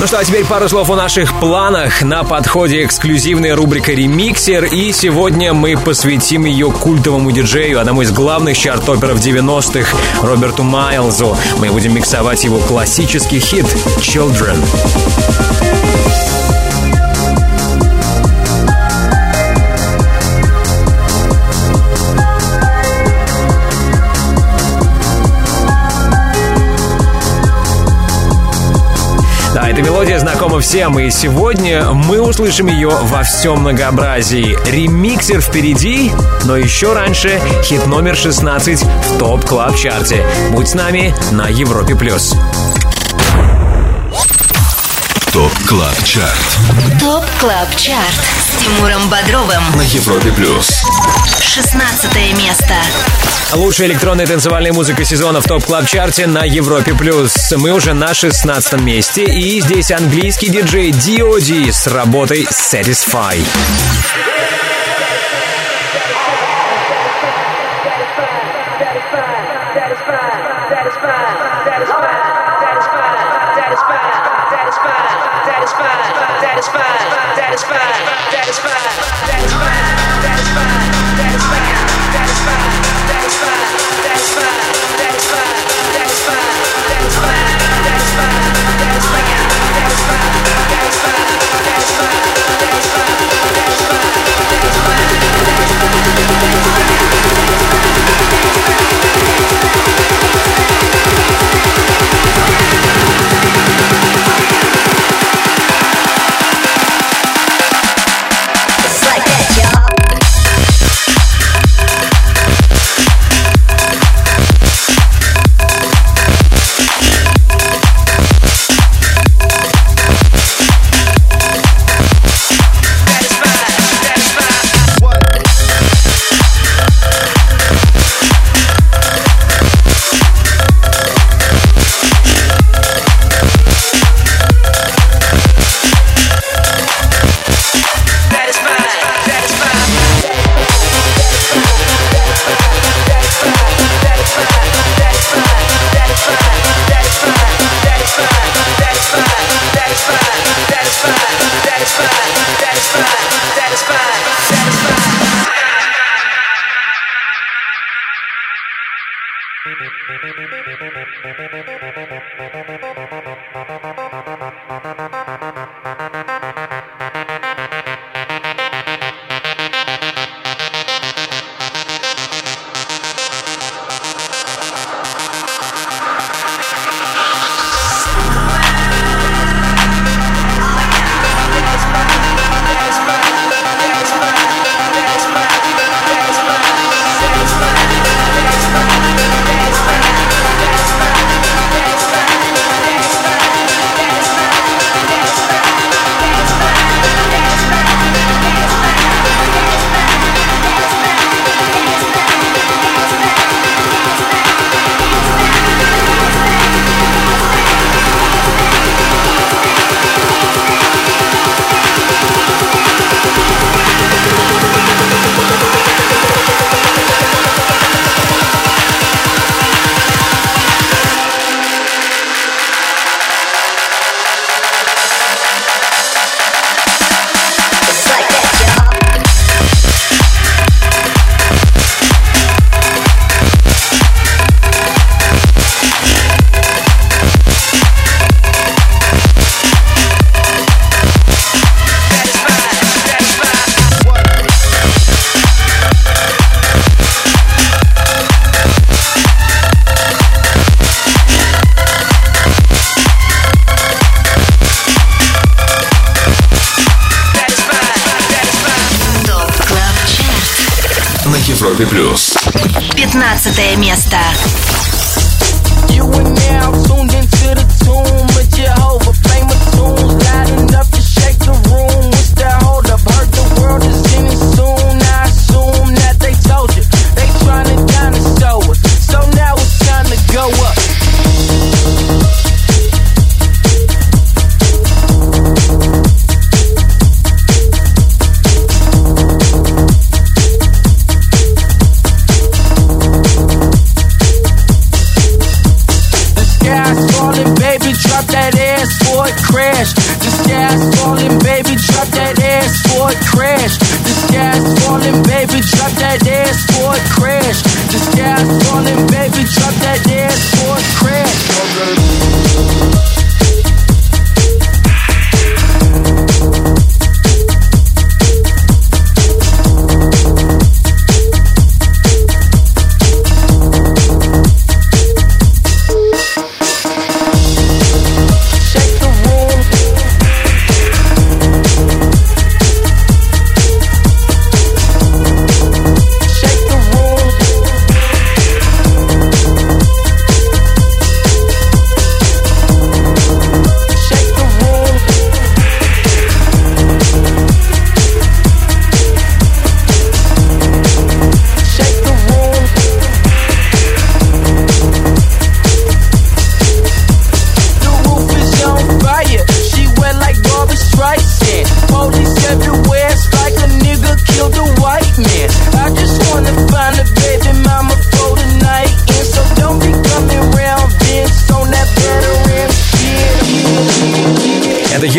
Ну 0.00 0.06
что, 0.06 0.18
а 0.18 0.24
теперь 0.24 0.46
пару 0.46 0.66
слов 0.68 0.88
о 0.88 0.96
наших 0.96 1.38
планах. 1.38 2.00
На 2.02 2.24
подходе 2.24 2.82
эксклюзивная 2.84 3.54
рубрика 3.54 3.92
«Ремиксер», 3.92 4.64
и 4.64 4.92
сегодня 4.92 5.52
мы 5.52 5.76
посвятим 5.76 6.46
ее 6.46 6.70
культовому 6.70 7.30
диджею, 7.30 7.78
одному 7.78 8.00
из 8.00 8.10
главных 8.10 8.56
чарт-топперов 8.56 9.18
90-х, 9.18 9.96
Роберту 10.22 10.62
Майлзу. 10.62 11.36
Мы 11.58 11.70
будем 11.70 11.94
миксовать 11.94 12.42
его 12.44 12.58
классический 12.58 13.38
хит 13.38 13.66
«Children». 13.98 14.64
Мелодия 29.84 30.18
знакома 30.18 30.60
всем, 30.60 30.98
и 30.98 31.10
сегодня 31.10 31.92
мы 31.92 32.20
услышим 32.20 32.68
ее 32.68 32.88
во 32.88 33.22
всем 33.22 33.60
многообразии. 33.60 34.56
Ремиксер 34.66 35.40
впереди, 35.40 36.10
но 36.44 36.56
еще 36.56 36.94
раньше 36.94 37.40
хит 37.62 37.86
номер 37.86 38.16
16 38.16 38.82
в 38.82 39.18
TOP 39.18 39.44
Club 39.44 39.76
Chart 39.76 40.12
е. 40.12 40.26
Будь 40.52 40.68
с 40.68 40.74
нами 40.74 41.14
на 41.32 41.48
Европе+. 41.48 41.94
плюс. 41.94 42.34
CLUB 45.66 46.04
CHART 46.04 47.00
TOP 47.00 47.24
Club 47.40 47.74
Chart 47.76 48.20
с 48.38 48.62
Тимуром 48.62 49.08
Бодровым. 49.08 49.62
на 49.74 49.82
Европе 49.82 50.30
плюс. 50.32 50.82
16 51.40 52.36
место. 52.36 52.74
Лучшая 53.52 53.88
электронная 53.88 54.26
танцевальная 54.26 54.72
музыка 54.72 55.04
сезона 55.04 55.40
в 55.40 55.44
TOP 55.44 55.64
Club 55.64 55.86
Chart 55.86 56.19
е 56.19 56.26
на 56.26 56.44
Европе+. 56.44 56.94
плюс. 56.94 57.52
Мы 57.56 57.72
уже 57.72 57.94
на 57.94 58.12
16 58.12 58.80
месте, 58.80 59.24
и 59.24 59.60
здесь 59.60 59.90
английский 59.90 60.48
диджей 60.48 60.92
D.O.D. 60.92 61.72
с 61.72 61.86
работой 61.86 62.46
Satisfy. 62.50 63.42
satisfied, 76.64 77.36
satisfied, 77.36 78.32
satisfied, 78.32 79.28
satisfied. 79.28 79.93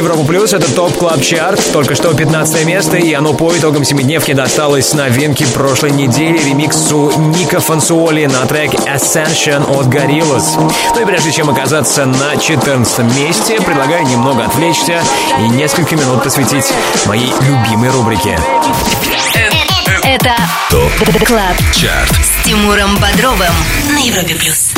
Европа 0.06 0.24
Плюс, 0.24 0.54
это 0.54 0.72
TOP 0.72 0.96
Club 0.98 1.20
Chart. 1.20 1.60
Только 1.74 1.96
что 1.96 2.14
15 2.14 2.64
место, 2.66 2.96
и 2.96 3.12
оно 3.14 3.34
по 3.34 3.52
итогам 3.58 3.84
семидневки 3.84 4.34
досталось 4.34 4.94
новинке 4.94 5.48
прошлой 5.48 5.90
недели 5.90 6.38
ремиксу 6.38 7.12
Ника 7.18 7.60
Фанчулли 7.60 8.28
на 8.28 8.46
трек 8.46 8.76
Ascension 8.88 9.64
от 9.64 9.88
Gorillaz. 9.88 10.60
Ну 10.94 11.02
и 11.02 11.06
прежде 11.06 11.32
чем 11.32 11.50
оказаться 11.50 12.06
на 12.06 12.38
14 12.38 13.18
месте, 13.18 13.60
предлагаю 13.62 14.06
немного 14.06 14.46
отвлечься 14.46 15.02
и 15.40 15.50
несколько 15.50 15.96
минут 15.96 16.22
посвятить 16.24 16.72
моей 17.08 17.34
любимой 17.42 17.90
рубрике. 17.90 18.38
Это 20.04 20.36
TOP 20.70 21.26
Club 21.26 21.58
Chart. 21.74 22.12
с 22.12 22.46
Тимуром 22.46 22.96
Бодровым 22.98 23.56
на 23.92 23.98
Европе 23.98 24.36
плюс. 24.36 24.72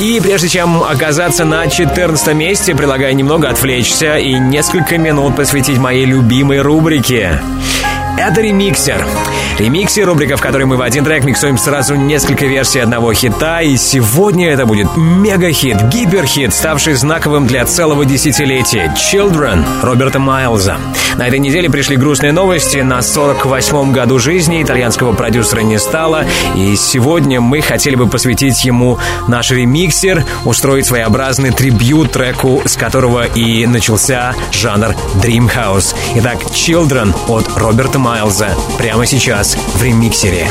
И 0.00 0.20
прежде 0.20 0.48
чем 0.48 0.82
оказаться 0.82 1.44
на 1.44 1.66
14 1.68 2.34
месте, 2.34 2.74
предлагаю 2.74 3.14
немного 3.14 3.48
отвлечься 3.48 4.16
и 4.16 4.34
несколько 4.34 4.98
минут 4.98 5.36
посвятить 5.36 5.78
моей 5.78 6.04
любимой 6.04 6.60
рубрике. 6.60 7.40
Это 8.16 8.40
ремиксер. 8.40 9.04
Ремиксер— 9.58 10.06
рубрика, 10.06 10.36
в 10.36 10.40
которой 10.40 10.64
мы 10.64 10.76
в 10.76 10.82
один 10.82 11.04
трек 11.04 11.24
миксуем 11.24 11.58
сразу 11.58 11.94
несколько 11.96 12.46
версий 12.46 12.78
одного 12.78 13.12
хита, 13.12 13.60
и 13.60 13.76
сегодня 13.76 14.50
это 14.50 14.66
будет 14.66 14.88
мега-хит, 14.96 15.80
гиперхит, 15.88 16.54
ставший 16.54 16.94
знаковым 16.94 17.46
для 17.46 17.64
целого 17.64 18.04
десятилетия 18.04 18.92
«Children» 18.96 19.64
Роберта 19.82 20.18
Майлза. 20.18 20.76
На 21.16 21.28
этой 21.28 21.38
неделе 21.38 21.70
пришли 21.70 21.96
грустные 21.96 22.32
новости. 22.32 22.78
На 22.78 22.98
48-м 22.98 23.92
году 23.92 24.18
жизни 24.18 24.62
итальянского 24.62 25.12
продюсера 25.12 25.60
не 25.60 25.78
стало, 25.78 26.24
и 26.56 26.74
сегодня 26.76 27.40
мы 27.40 27.60
хотели 27.60 27.94
бы 27.94 28.08
посвятить 28.08 28.64
ему 28.64 28.98
наш 29.28 29.50
ремиксер, 29.50 30.24
устроить 30.44 30.86
своеобразный 30.86 31.52
трибют 31.52 32.12
треку, 32.12 32.62
с 32.64 32.76
которого 32.76 33.24
и 33.26 33.66
начался 33.66 34.34
жанр 34.50 34.94
Dream 35.22 35.50
House. 35.52 35.94
Итак, 36.16 36.38
«Children» 36.50 37.14
от 37.28 37.48
Роберта 37.56 38.00
Майлза 38.04 38.54
прямо 38.76 39.06
сейчас 39.06 39.56
в 39.56 39.82
ремиксере. 39.82 40.46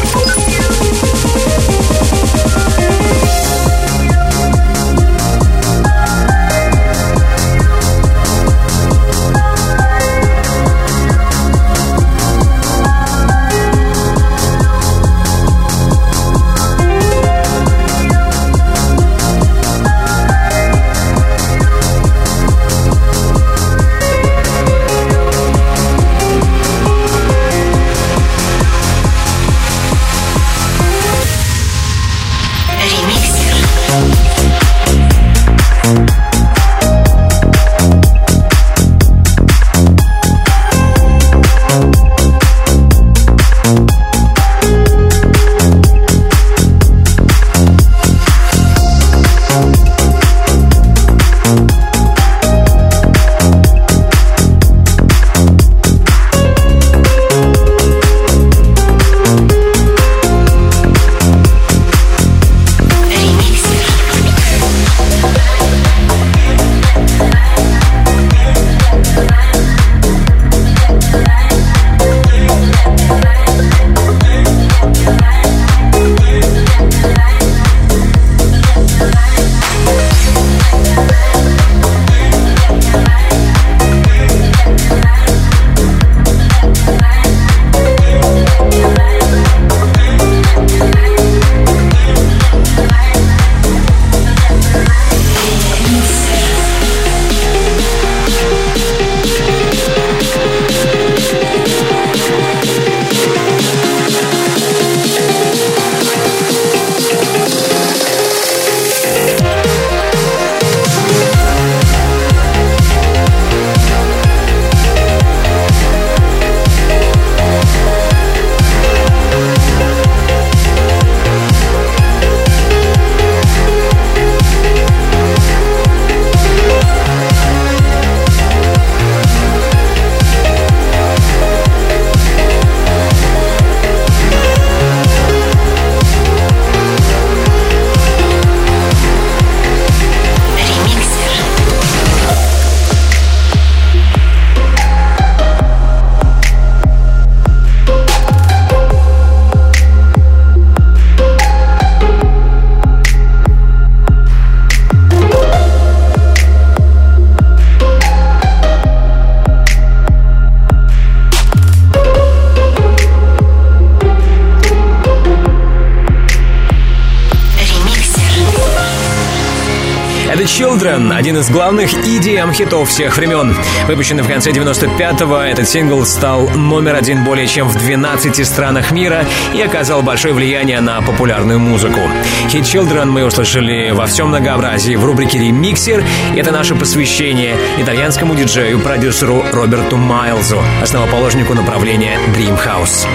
Из 171.44 171.50
главных 171.50 171.94
EDM-хитов 171.94 172.88
всех 172.88 173.18
времен. 173.18 173.54
Выпущенный 173.86 174.24
в 174.24 174.30
конце 174.30 174.52
95-го, 174.52 175.36
этот 175.40 175.68
сингл 175.68 176.06
стал 176.06 176.48
номер 176.52 176.96
один 176.96 177.26
более 177.26 177.48
чем 177.48 177.68
в 177.68 177.76
12 177.76 178.48
странах 178.48 178.92
мира 178.92 179.26
и 179.54 179.62
оказал 179.62 180.04
большое 180.04 180.34
влияние 180.34 180.80
на 180.80 181.02
популярную 181.02 181.60
музыку. 181.60 182.00
Хит 182.48 182.64
Children 182.64 183.08
мы 183.08 183.26
услышали 183.26 183.92
во 183.92 184.06
всем 184.06 184.30
многообразии 184.30 184.96
в 184.96 185.04
рубрике 185.04 185.38
«Ремиксер». 185.38 186.02
Это 186.38 186.52
наше 186.54 186.76
посвящение 186.76 187.58
итальянскому 187.78 188.36
диджею, 188.36 188.80
продюсеру 188.80 189.44
Роберту 189.52 189.98
Майлзу, 189.98 190.62
основоположнику 190.82 191.54
направления 191.56 192.18
Dream 192.38 192.58
House. 192.58 193.06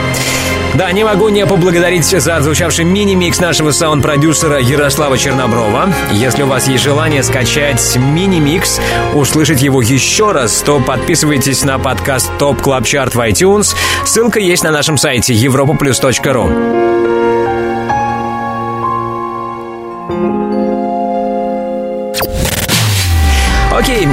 Да, 0.75 0.93
не 0.93 1.05
могу 1.05 1.29
не 1.29 1.47
поблагодарить 1.47 2.05
за 2.05 2.37
отзвучавший 2.37 2.85
мини-микс 2.85 3.41
нашего 3.41 3.71
саунд-продюсера 3.71 4.61
Ярослава 4.61 5.19
Черноброва. 5.19 5.93
Если 6.13 6.43
у 6.43 6.47
вас 6.47 6.69
есть 6.69 6.85
желание 6.85 7.23
скачать 7.23 7.97
мини-микс, 7.97 8.81
услышать 9.15 9.63
его 9.63 9.83
еще 9.83 10.33
раз, 10.33 10.63
то 10.63 10.81
подписывайтесь 10.81 11.65
на 11.65 11.79
подкаст 11.79 12.31
Top 12.39 12.63
Club 12.63 12.83
Chart 12.83 13.11
в 13.11 13.21
iTunes. 13.21 13.75
Ссылка 14.05 14.41
есть 14.41 14.63
на 14.63 14.71
нашем 14.71 14.97
сайте 14.97 15.35
europaplus.ru. 15.35 16.88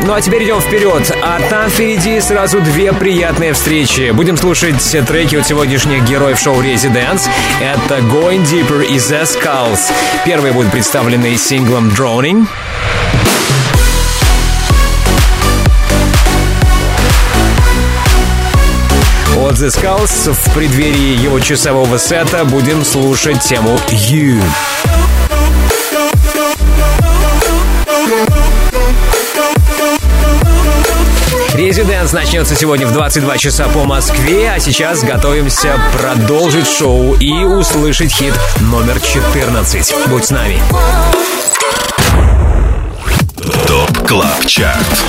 ну 0.06 0.14
а 0.14 0.22
теперь 0.22 0.44
идем 0.44 0.62
вперед. 0.62 1.12
А 1.22 1.40
там 1.50 1.70
впереди 1.70 2.20
сразу 2.22 2.60
две 2.62 2.94
приятные 2.94 3.54
встречи. 3.54 4.12
Будем 4.12 4.38
слушать 4.38 4.82
треки 5.08 5.36
от 5.36 5.48
сегодняшних 5.48 6.04
героев 6.04 6.40
шоу 6.40 6.62
Residents. 6.62 7.28
Это 7.60 7.98
Going 8.00 8.44
Deeper 8.44 8.86
и 8.86 8.98
The 8.98 9.24
Skulls. 9.24 9.92
Первые 10.26 10.54
будут 10.54 10.72
представлены 10.72 11.36
синглом 11.38 11.90
Droning. 11.90 12.48
От 19.38 19.56
The 19.56 19.68
Skulls 19.68 20.32
в 20.32 20.54
преддверии 20.54 21.18
его 21.22 21.40
часового 21.40 21.98
сета 21.98 22.46
будем 22.46 22.84
слушать 22.86 23.42
тему 23.42 23.78
You. 23.90 24.42
Резиденс 31.56 32.12
начнется 32.12 32.54
сегодня 32.54 32.86
в 32.86 32.92
22 32.92 33.38
часа 33.38 33.70
по 33.70 33.86
Москве, 33.86 34.52
а 34.52 34.60
сейчас 34.60 35.06
готовимся 35.06 35.80
продолжить 35.98 36.68
шоу 36.68 37.14
и 37.14 37.32
услышать 37.32 38.12
хит 38.12 38.34
номер 38.60 39.00
14. 39.00 39.96
Будь 40.08 40.26
с 40.26 40.32
нами. 40.32 40.62
TOP 43.68 44.06
CLUB 44.06 44.46
CHART 44.46 45.04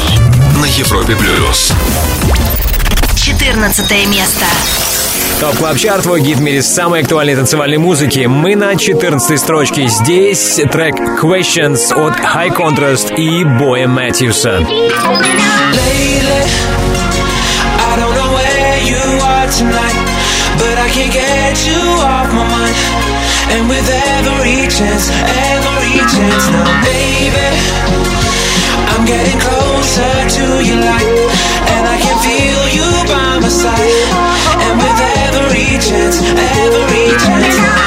на 0.60 0.66
Европе 0.66 1.16
Плюс. 1.16 1.72
14 3.16 4.06
место. 4.06 4.46
Top 5.40 5.54
Club 5.58 5.76
Chart, 5.76 6.04
твой 6.04 6.22
гид 6.22 6.38
в 6.38 6.40
мире 6.40 6.62
самой 6.62 7.02
актуальной 7.02 7.36
танцевальной 7.36 7.76
музыки. 7.76 8.20
Мы 8.26 8.56
на 8.56 8.74
14 8.74 9.38
строчке. 9.38 9.86
Здесь 9.86 10.60
трек 10.72 10.94
Questions 11.22 11.92
от 11.92 12.16
High 12.16 12.56
Contrast 12.56 13.14
и 13.16 13.44
Боя 13.44 13.86
Мэтьюса. 13.86 14.66
And 23.48 23.68
with 23.68 23.88
every 23.88 24.66
chance, 24.66 25.08
every 25.08 25.98
chance 26.12 26.46
now, 26.50 26.66
baby, 26.82 27.46
I'm 28.90 29.06
getting 29.06 29.38
closer 29.38 30.12
to 30.36 30.44
your 30.66 30.80
light, 30.82 31.35
chance, 35.86 36.20
every 36.20 37.16
chance 37.16 37.85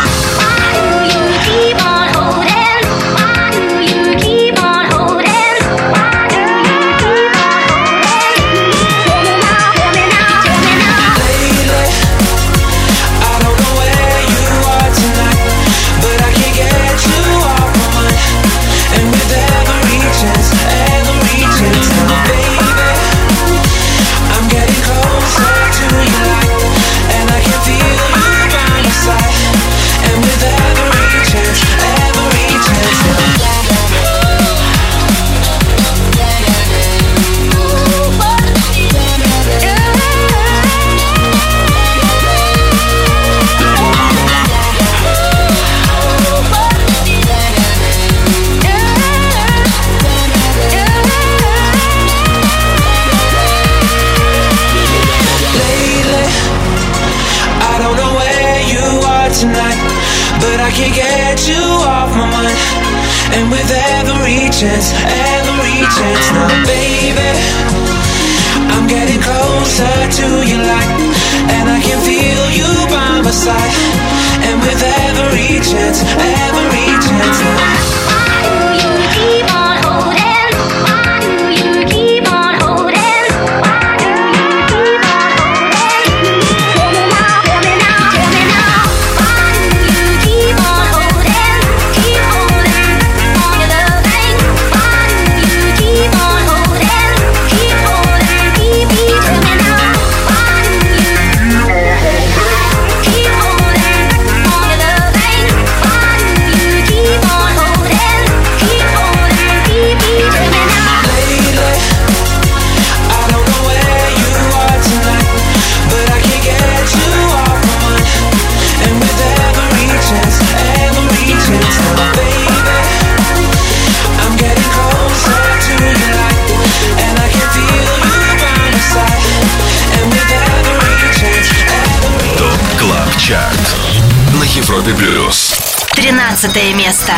место. 136.80 137.14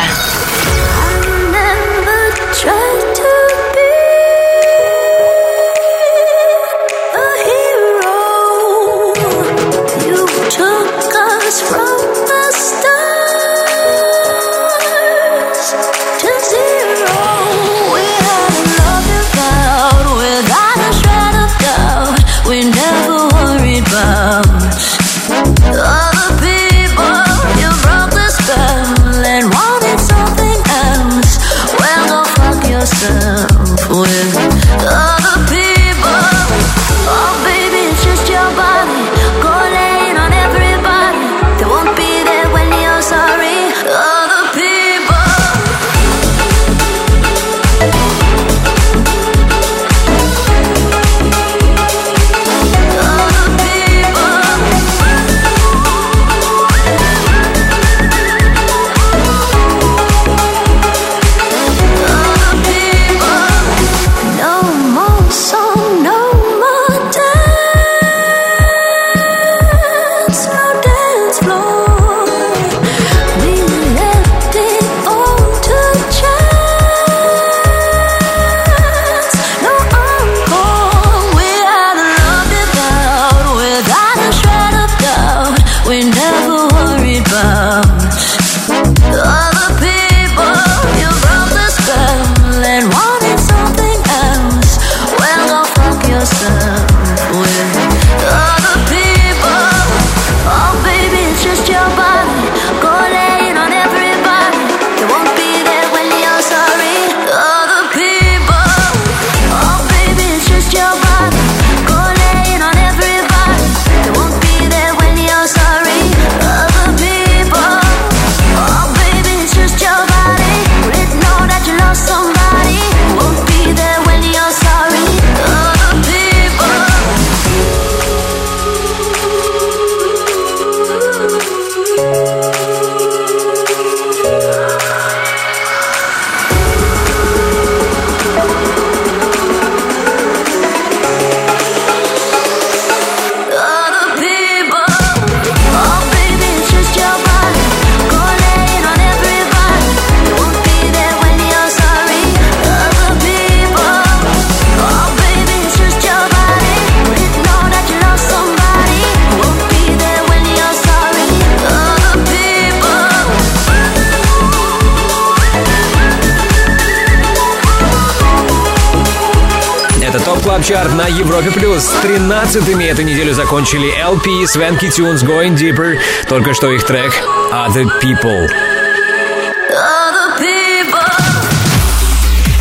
Закончили 173.52 173.92
LP, 174.02 174.46
Swanky 174.46 174.86
Tunes, 174.86 175.22
Going 175.22 175.54
Deeper. 175.54 175.98
Только 176.26 176.54
что 176.54 176.70
их 176.70 176.86
трек 176.86 177.12
Other 177.52 177.84
People. 178.00 178.71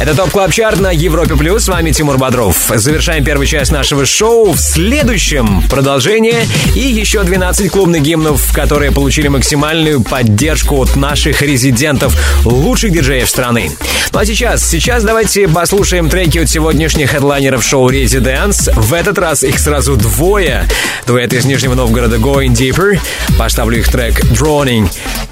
Это 0.01 0.15
TOP 0.15 0.31
Club 0.31 0.51
Chart 0.51 0.79
на 0.79 0.89
Европе 0.89 1.35
Плюс. 1.35 1.65
С 1.65 1.67
вами 1.67 1.91
Тимур 1.91 2.17
Бодров. 2.17 2.71
Завершаем 2.73 3.23
первую 3.23 3.45
часть 3.45 3.71
нашего 3.71 4.03
шоу. 4.03 4.53
В 4.53 4.59
следующем 4.59 5.61
продолжение 5.69 6.47
и 6.75 6.79
еще 6.79 7.21
12 7.21 7.69
клубных 7.69 8.01
гимнов, 8.01 8.51
которые 8.51 8.91
получили 8.91 9.27
максимальную 9.27 10.01
поддержку 10.01 10.81
от 10.81 10.95
наших 10.95 11.43
резидентов, 11.43 12.17
лучших 12.45 12.93
диджеев 12.93 13.29
страны. 13.29 13.69
Ну 14.11 14.17
а 14.17 14.25
сейчас, 14.25 14.67
сейчас 14.67 15.03
давайте 15.03 15.47
послушаем 15.47 16.09
треки 16.09 16.39
от 16.39 16.49
сегодняшних 16.49 17.11
хедлайнеров 17.11 17.63
шоу 17.63 17.91
Residents. 17.91 18.73
В 18.73 18.95
этот 18.95 19.19
раз 19.19 19.43
их 19.43 19.59
сразу 19.59 19.97
двое. 19.97 20.67
Дуэт 21.05 21.31
из 21.33 21.45
Нижнего 21.45 21.75
Новгорода 21.75 22.15
Going 22.15 22.55
Deeper. 22.55 22.99
Поставлю 23.37 23.77
их 23.77 23.91
трек 23.91 24.19
Drowning. 24.31 24.89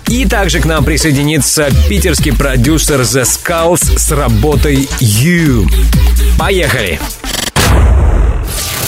И 0.09 0.25
также 0.25 0.59
к 0.59 0.65
нам 0.65 0.83
присоединится 0.83 1.69
питерский 1.87 2.33
продюсер 2.33 3.01
The 3.01 3.23
Skulls 3.23 3.97
с 3.97 4.11
работой 4.11 4.89
You. 4.99 5.69
Поехали! 6.37 6.99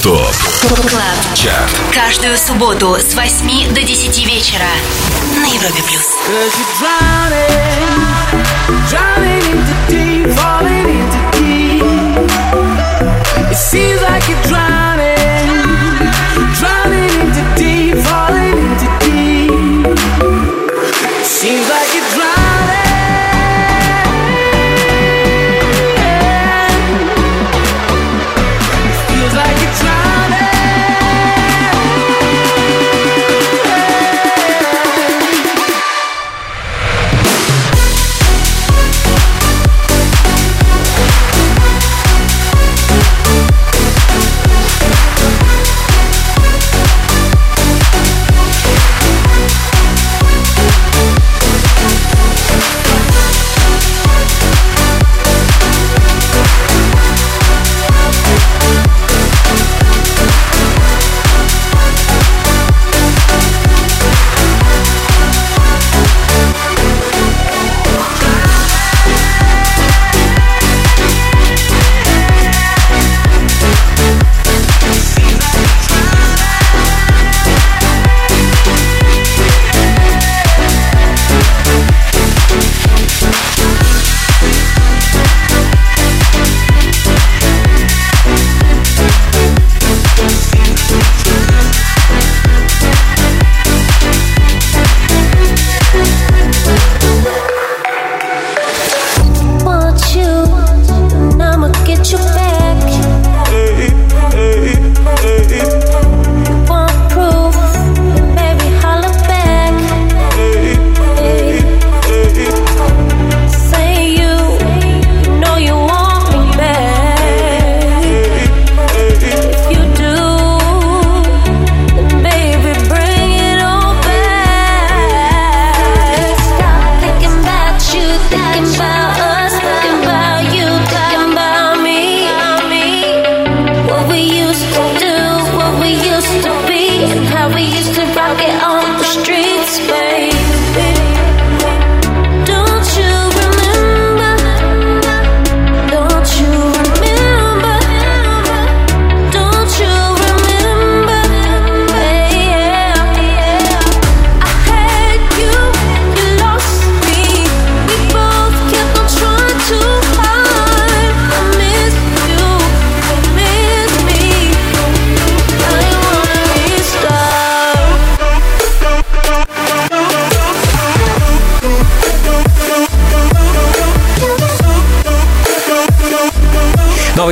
TOP 0.01 0.34
Club. 0.62 1.36
Chart. 1.36 1.70
Каждую 1.93 2.36
субботу 2.38 2.95
с 2.95 3.13
8 3.13 3.74
до 3.76 3.84
10 3.84 4.26
вечера 4.26 4.65
на 5.38 5.45
Европе 5.45 5.84
плюс. 5.84 6.01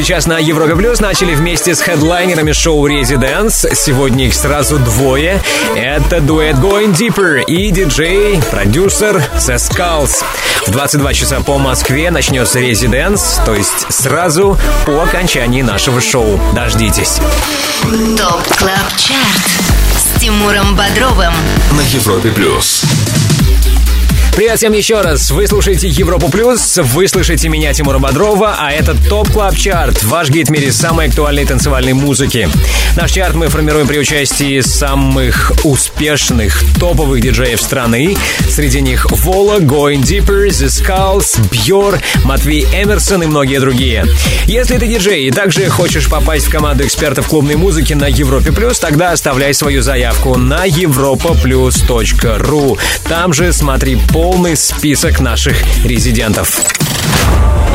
Новый 0.10 0.22
час 0.22 0.26
на 0.26 0.40
Европе 0.40 0.76
Плюс 0.76 1.00
начали 1.02 1.36
вместе 1.36 1.76
с 1.76 1.82
хедлайнерами 1.82 2.52
шоу 2.52 2.88
Residents. 2.90 3.76
Сегодня 3.76 4.26
их 4.26 4.34
сразу 4.34 4.80
двое. 4.80 5.40
Это 5.76 6.20
дуэт 6.20 6.56
Going 6.56 6.96
Deeper 6.96 7.44
и 7.44 7.70
диджей, 7.70 8.42
продюсер 8.50 9.18
The 9.36 9.58
Skulls. 9.58 10.24
В 10.66 10.72
22 10.72 11.14
часа 11.14 11.42
по 11.42 11.60
Москве 11.60 12.10
начнется 12.10 12.60
Residents, 12.60 13.46
то 13.46 13.54
есть 13.54 13.86
сразу 13.90 14.58
по 14.88 15.04
окончании 15.04 15.62
нашего 15.62 16.02
шоу. 16.02 16.40
Дождитесь. 16.56 17.20
TOP 17.84 18.48
Club 18.58 18.90
Chart 18.98 19.48
с 19.96 20.20
Тимуром 20.20 20.76
Бодровым. 20.76 21.34
На 21.72 21.82
Европе 21.82 22.32
Плюс. 22.32 22.84
Привет 24.36 24.58
всем 24.58 24.74
еще 24.74 25.02
раз. 25.02 25.32
Вы 25.32 25.48
слушаете 25.48 25.88
Европу 25.88 26.30
Плюс, 26.30 26.78
вы 26.78 27.08
слышите 27.08 27.50
меня, 27.50 27.74
Тимура 27.74 27.98
Бодрова, 28.00 28.56
а 28.58 28.72
это 28.72 28.96
TOP 29.10 29.30
Club 29.30 29.56
Chart, 29.56 30.04
ваш 30.04 30.30
гид 30.30 30.48
в 30.48 30.52
мире 30.52 30.72
самой 30.72 31.08
актуальной 31.08 31.46
танцевальной 31.46 31.94
музыки. 31.94 32.50
Наш 32.96 33.12
чарт 33.12 33.36
мы 33.36 33.50
формируем 33.50 33.88
при 33.88 34.00
участии 34.00 34.62
самых 34.62 35.52
успешных 35.64 36.64
топовых 36.80 37.22
диджеев 37.22 37.62
страны. 37.62 38.18
Среди 38.50 38.82
них 38.82 39.06
Вола, 39.12 39.60
Going 39.60 40.02
Deeper, 40.02 40.48
The 40.48 40.68
Skulls, 40.68 41.40
Бьор, 41.52 42.00
Матвей 42.24 42.66
Эмерсон 42.74 43.22
и 43.24 43.28
многие 43.28 43.60
другие. 43.60 44.06
Если 44.46 44.78
ты 44.78 44.88
диджей 44.88 45.28
и 45.28 45.32
также 45.32 45.68
хочешь 45.70 46.10
попасть 46.10 46.48
в 46.48 46.52
команду 46.52 46.86
экспертов 46.86 47.28
клубной 47.28 47.58
музыки 47.58 47.94
на 47.94 48.08
Европе 48.08 48.52
Плюс, 48.52 48.80
тогда 48.80 49.12
оставляй 49.12 49.54
свою 49.54 49.82
заявку 49.82 50.38
на 50.38 50.68
europaplus.ru. 50.68 52.80
Там 53.08 53.34
же 53.34 53.54
смотри 53.54 53.98
полный 54.22 54.58
список 54.58 55.22
наших 55.22 55.56
резидентов. 55.86 56.60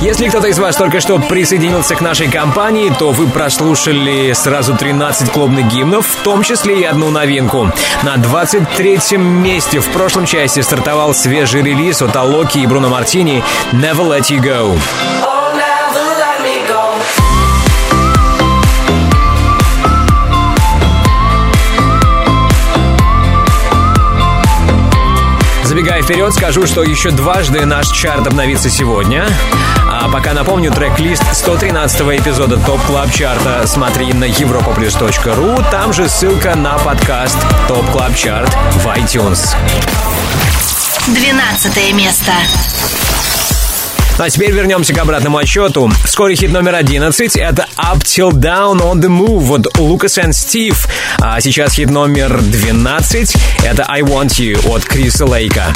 Если 0.03 0.28
кто-то 0.28 0.49
из 0.49 0.59
вас 0.59 0.76
только 0.76 1.01
что 1.01 1.18
присоединился 1.18 1.95
к 1.95 2.03
нашей 2.03 2.30
компании, 2.30 2.92
то 2.99 3.12
вы 3.12 3.28
прослушали 3.28 4.30
сразу 4.34 4.76
13 4.76 5.30
клубных 5.30 5.72
гимнов, 5.72 6.07
в 6.07 6.22
том 6.22 6.42
числе 6.42 6.82
и 6.82 6.84
одну 6.84 7.09
новинку. 7.09 7.72
На 8.03 8.16
23-м 8.16 9.22
месте 9.22 9.80
в 9.80 9.88
прошлом 9.92 10.26
части 10.26 10.61
стартовал 10.61 11.14
свежий 11.14 11.62
релиз 11.62 12.03
от 12.03 12.14
Алока 12.14 12.59
и 12.59 12.66
Бруно 12.66 12.90
Мартини 12.90 13.42
«Never 13.72 14.07
Let 14.07 14.28
Me 14.28 14.42
Go». 14.42 15.23
вперед 26.05 26.34
скажу, 26.34 26.66
что 26.66 26.82
еще 26.82 27.11
дважды 27.11 27.64
наш 27.64 27.88
чарт 27.88 28.26
обновится 28.26 28.68
сегодня. 28.68 29.26
А 29.90 30.11
пока 30.11 30.34
напомню 30.34 30.70
трек-лист 30.70 31.22
113 31.32 32.00
эпизода 32.20 32.59
TOP 32.59 32.80
Club 32.82 33.11
Чарта. 33.11 33.66
Смотри 33.66 34.12
на 34.12 34.24
europaplus.ru, 34.24 35.64
там 35.70 35.94
же 35.94 36.09
ссылка 36.11 36.57
на 36.57 36.76
подкаст 36.76 37.38
TOP 37.68 37.90
Club 37.90 38.14
Chart 38.14 38.55
в 38.72 38.86
iTunes. 38.88 39.57
12 41.07 41.94
место. 41.94 42.32
Ну 44.16 44.24
а 44.24 44.30
теперь 44.30 44.52
вернемся 44.52 44.94
к 44.94 44.98
обратному 44.98 45.38
отсчету. 45.38 45.90
Вскоре 46.04 46.36
хит 46.36 46.52
номер 46.52 46.76
11— 46.76 47.36
это 47.36 47.66
«Up 47.76 47.98
Till 48.02 48.30
Dawn 48.30 48.80
on 48.80 49.00
the 49.00 49.08
Move» 49.08 49.52
от 49.56 49.66
Lucas 49.76 50.22
and 50.22 50.30
Steve. 50.30 50.76
А 51.18 51.40
сейчас 51.40 51.74
хит 51.74 51.90
номер 51.90 52.40
12— 52.40 53.36
это 53.64 53.84
«I 53.88 54.02
Want 54.02 54.38
You» 54.38 54.72
от 54.72 54.84
Криса 54.84 55.26
Лейка. 55.26 55.72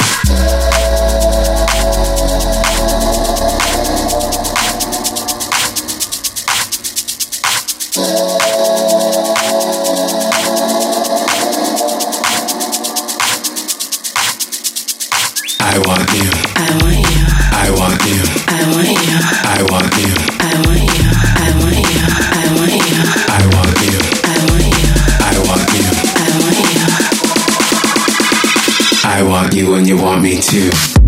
you 29.59 29.71
when 29.71 29.85
you 29.85 29.97
want 29.97 30.21
me 30.21 30.39
to. 30.39 30.98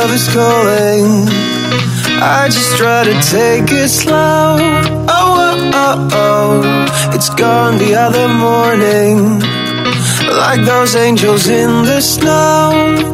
love 0.00 0.14
is 0.14 0.28
calling. 0.28 1.28
I 2.22 2.48
just 2.48 2.76
try 2.78 3.04
to 3.04 3.14
take 3.36 3.70
it 3.70 3.88
slow. 3.88 4.56
Oh, 5.18 5.34
oh, 5.46 5.72
oh, 5.82 6.08
oh. 6.12 7.12
It's 7.14 7.28
gone 7.30 7.76
the 7.76 7.94
other 8.06 8.26
morning. 8.28 9.40
Like 10.44 10.62
those 10.64 10.96
angels 10.96 11.48
in 11.48 11.70
the 11.90 12.00
snow. 12.00 12.70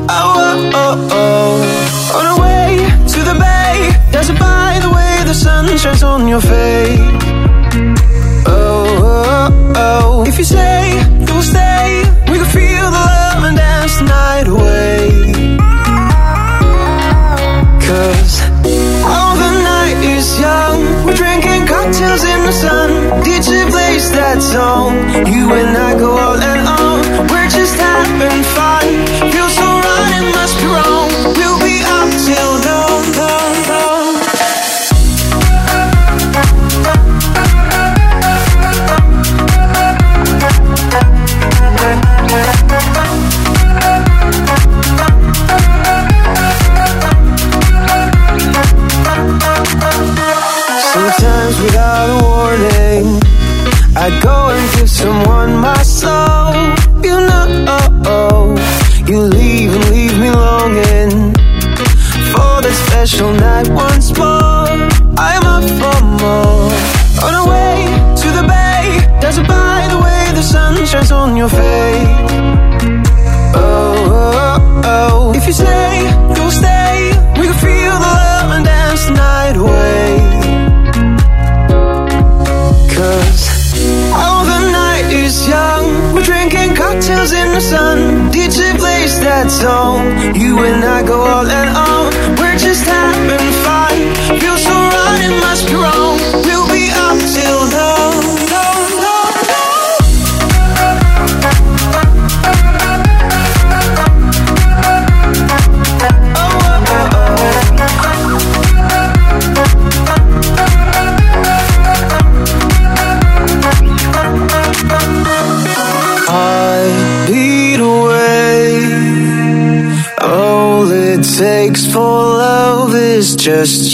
Oh, 0.08 0.34
oh, 0.44 0.72
oh, 0.82 1.08
oh. 1.20 2.16
On 2.18 2.24
our 2.30 2.38
way 2.46 2.68
to 3.14 3.20
the 3.30 3.36
bay, 3.46 3.74
there's 4.12 4.30
a 4.30 4.34
by 4.34 4.78
the 4.84 4.90
way 4.96 5.12
the 5.30 5.34
sun 5.34 5.66
shines 5.78 6.04
on 6.04 6.28
your 6.28 6.40
face. 6.40 6.95
You 24.56 25.52
and 25.52 25.76
I. 25.76 25.85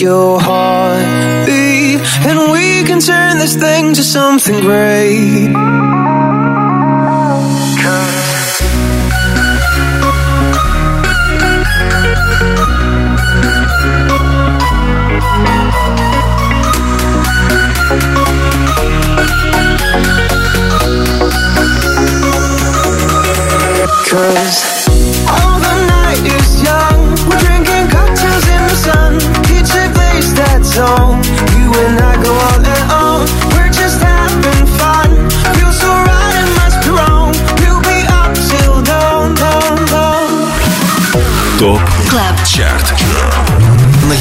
your 0.03 0.41
heartbeat, 0.41 2.01
and 2.27 2.51
we 2.51 2.83
can 2.83 2.99
turn 2.99 3.39
this 3.39 3.55
thing 3.55 3.95
to 3.95 4.03
something 4.03 4.62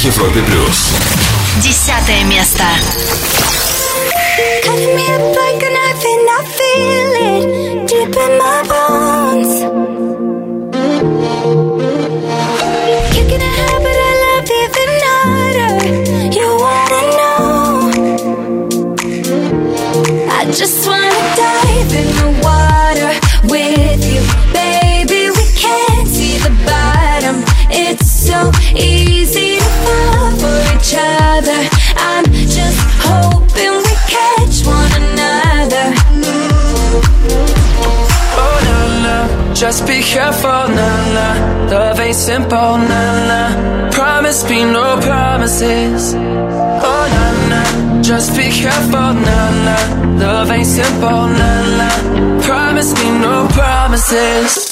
Европе 0.03 0.41
плюс. 0.41 0.93
Десятое 1.61 2.23
место. 2.23 2.63
Just 39.62 39.86
be 39.86 40.01
careful, 40.01 40.49
nah, 40.49 41.14
nah. 41.14 41.70
Love 41.70 41.99
ain't 41.99 42.16
simple, 42.16 42.80
nah, 42.80 43.28
nah. 43.30 43.91
Promise 43.91 44.49
me 44.49 44.64
no 44.64 44.99
promises. 44.99 46.16
Oh, 46.16 47.05
nah, 47.14 47.49
nah. 47.51 48.01
Just 48.01 48.36
be 48.36 48.49
careful, 48.49 49.14
nah, 49.14 49.66
nah. 49.66 50.18
Love 50.18 50.49
ain't 50.49 50.66
simple, 50.66 51.28
nah, 51.38 51.78
nah. 51.78 52.41
Promise 52.41 52.95
me 52.95 53.20
no 53.20 53.47
promises. 53.49 54.70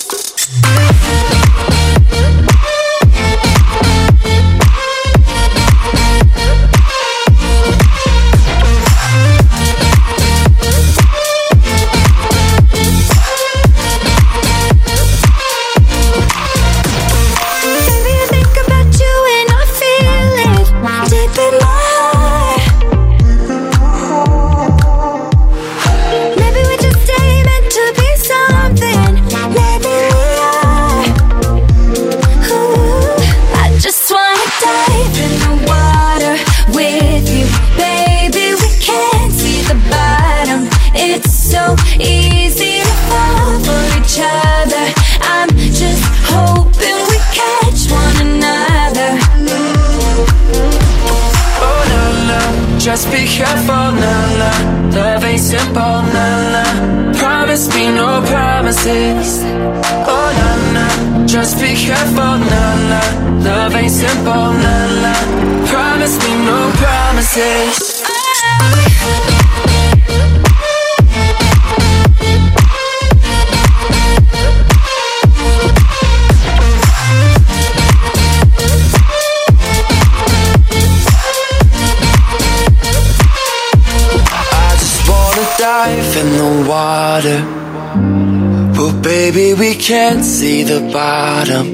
can't 89.89 90.23
see 90.23 90.61
the 90.61 90.81
bottom. 90.93 91.65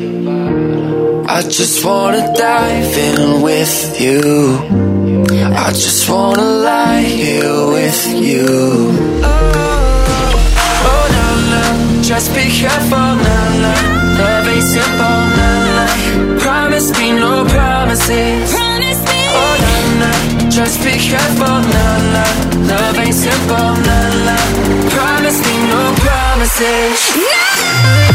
I 1.27 1.41
just 1.41 1.83
wanna 1.83 2.23
dive 2.33 2.97
in 2.97 3.41
with 3.41 3.99
you. 3.99 4.55
I 5.65 5.67
just 5.73 6.09
wanna 6.09 6.41
lie 6.41 7.01
here 7.01 7.57
with 7.75 8.01
you. 8.27 8.47
Oh, 9.21 9.33
oh 10.91 11.05
na 11.15 11.27
na, 11.51 11.63
just 12.01 12.33
be 12.33 12.45
careful 12.59 13.09
na 13.25 13.37
na. 13.63 13.73
Love 14.19 14.47
ain't 14.47 14.63
simple 14.63 15.19
na 15.39 15.49
na. 15.75 15.85
Promise 16.39 16.97
me 16.97 17.11
no 17.19 17.43
promises. 17.55 18.47
Promise 18.55 19.01
me. 19.11 19.21
Oh 19.41 19.55
na 19.63 19.75
na, 20.01 20.11
just 20.57 20.77
be 20.85 20.93
careful 21.09 21.57
na 21.73 21.85
na. 22.15 22.25
Love 22.71 22.97
ain't 22.97 23.19
simple 23.25 23.71
na 23.87 23.99
na. 24.27 24.37
Promise 24.95 25.39
me 25.47 25.55
no 25.67 25.81
promises. 25.99 26.99
No. 27.17 27.54
Bye. 27.85 28.14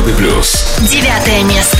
Европе 0.00 0.14
плюс. 0.14 0.78
Девятое 0.80 1.42
место. 1.44 1.79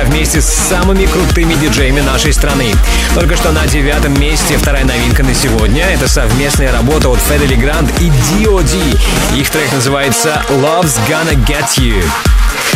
Тебя 0.00 0.04
вместе 0.04 0.40
с 0.40 0.46
самыми 0.46 1.06
крутыми 1.06 1.54
диджеями 1.54 2.00
нашей 2.00 2.32
страны. 2.32 2.74
Только 3.14 3.36
что 3.36 3.52
на 3.52 3.66
девятом 3.66 4.18
месте 4.20 4.56
вторая 4.56 4.84
новинка 4.84 5.22
на 5.22 5.34
сегодня. 5.34 5.84
Это 5.84 6.08
совместная 6.08 6.72
работа 6.72 7.08
от 7.08 7.18
Федели 7.18 7.54
Грант 7.54 7.90
и 8.00 8.10
D.O.D. 8.10 9.38
Их 9.38 9.50
трек 9.50 9.72
называется 9.72 10.42
Love's 10.48 10.96
Gonna 11.08 11.34
Get 11.46 11.78
You. 11.78 12.02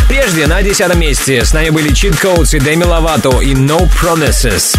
Прежде 0.07 0.47
на 0.47 0.61
десятом 0.61 0.99
месте 0.99 1.43
с 1.43 1.53
нами 1.53 1.69
были 1.69 1.91
Cheat 1.91 2.21
Codes 2.21 2.55
и 2.55 2.59
Деми 2.59 2.83
Ловато 2.83 3.41
и 3.41 3.53
No 3.53 3.89
Promises. 3.89 4.77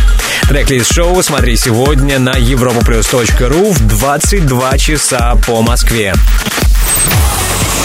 Трек-лист 0.49 0.93
шоу 0.93 1.23
смотри 1.23 1.57
сегодня 1.57 2.19
на 2.19 2.35
europaplus.ru 2.39 3.73
в 3.73 3.87
22 3.87 4.79
часа 4.79 5.37
по 5.47 5.63
Москве. 5.63 6.15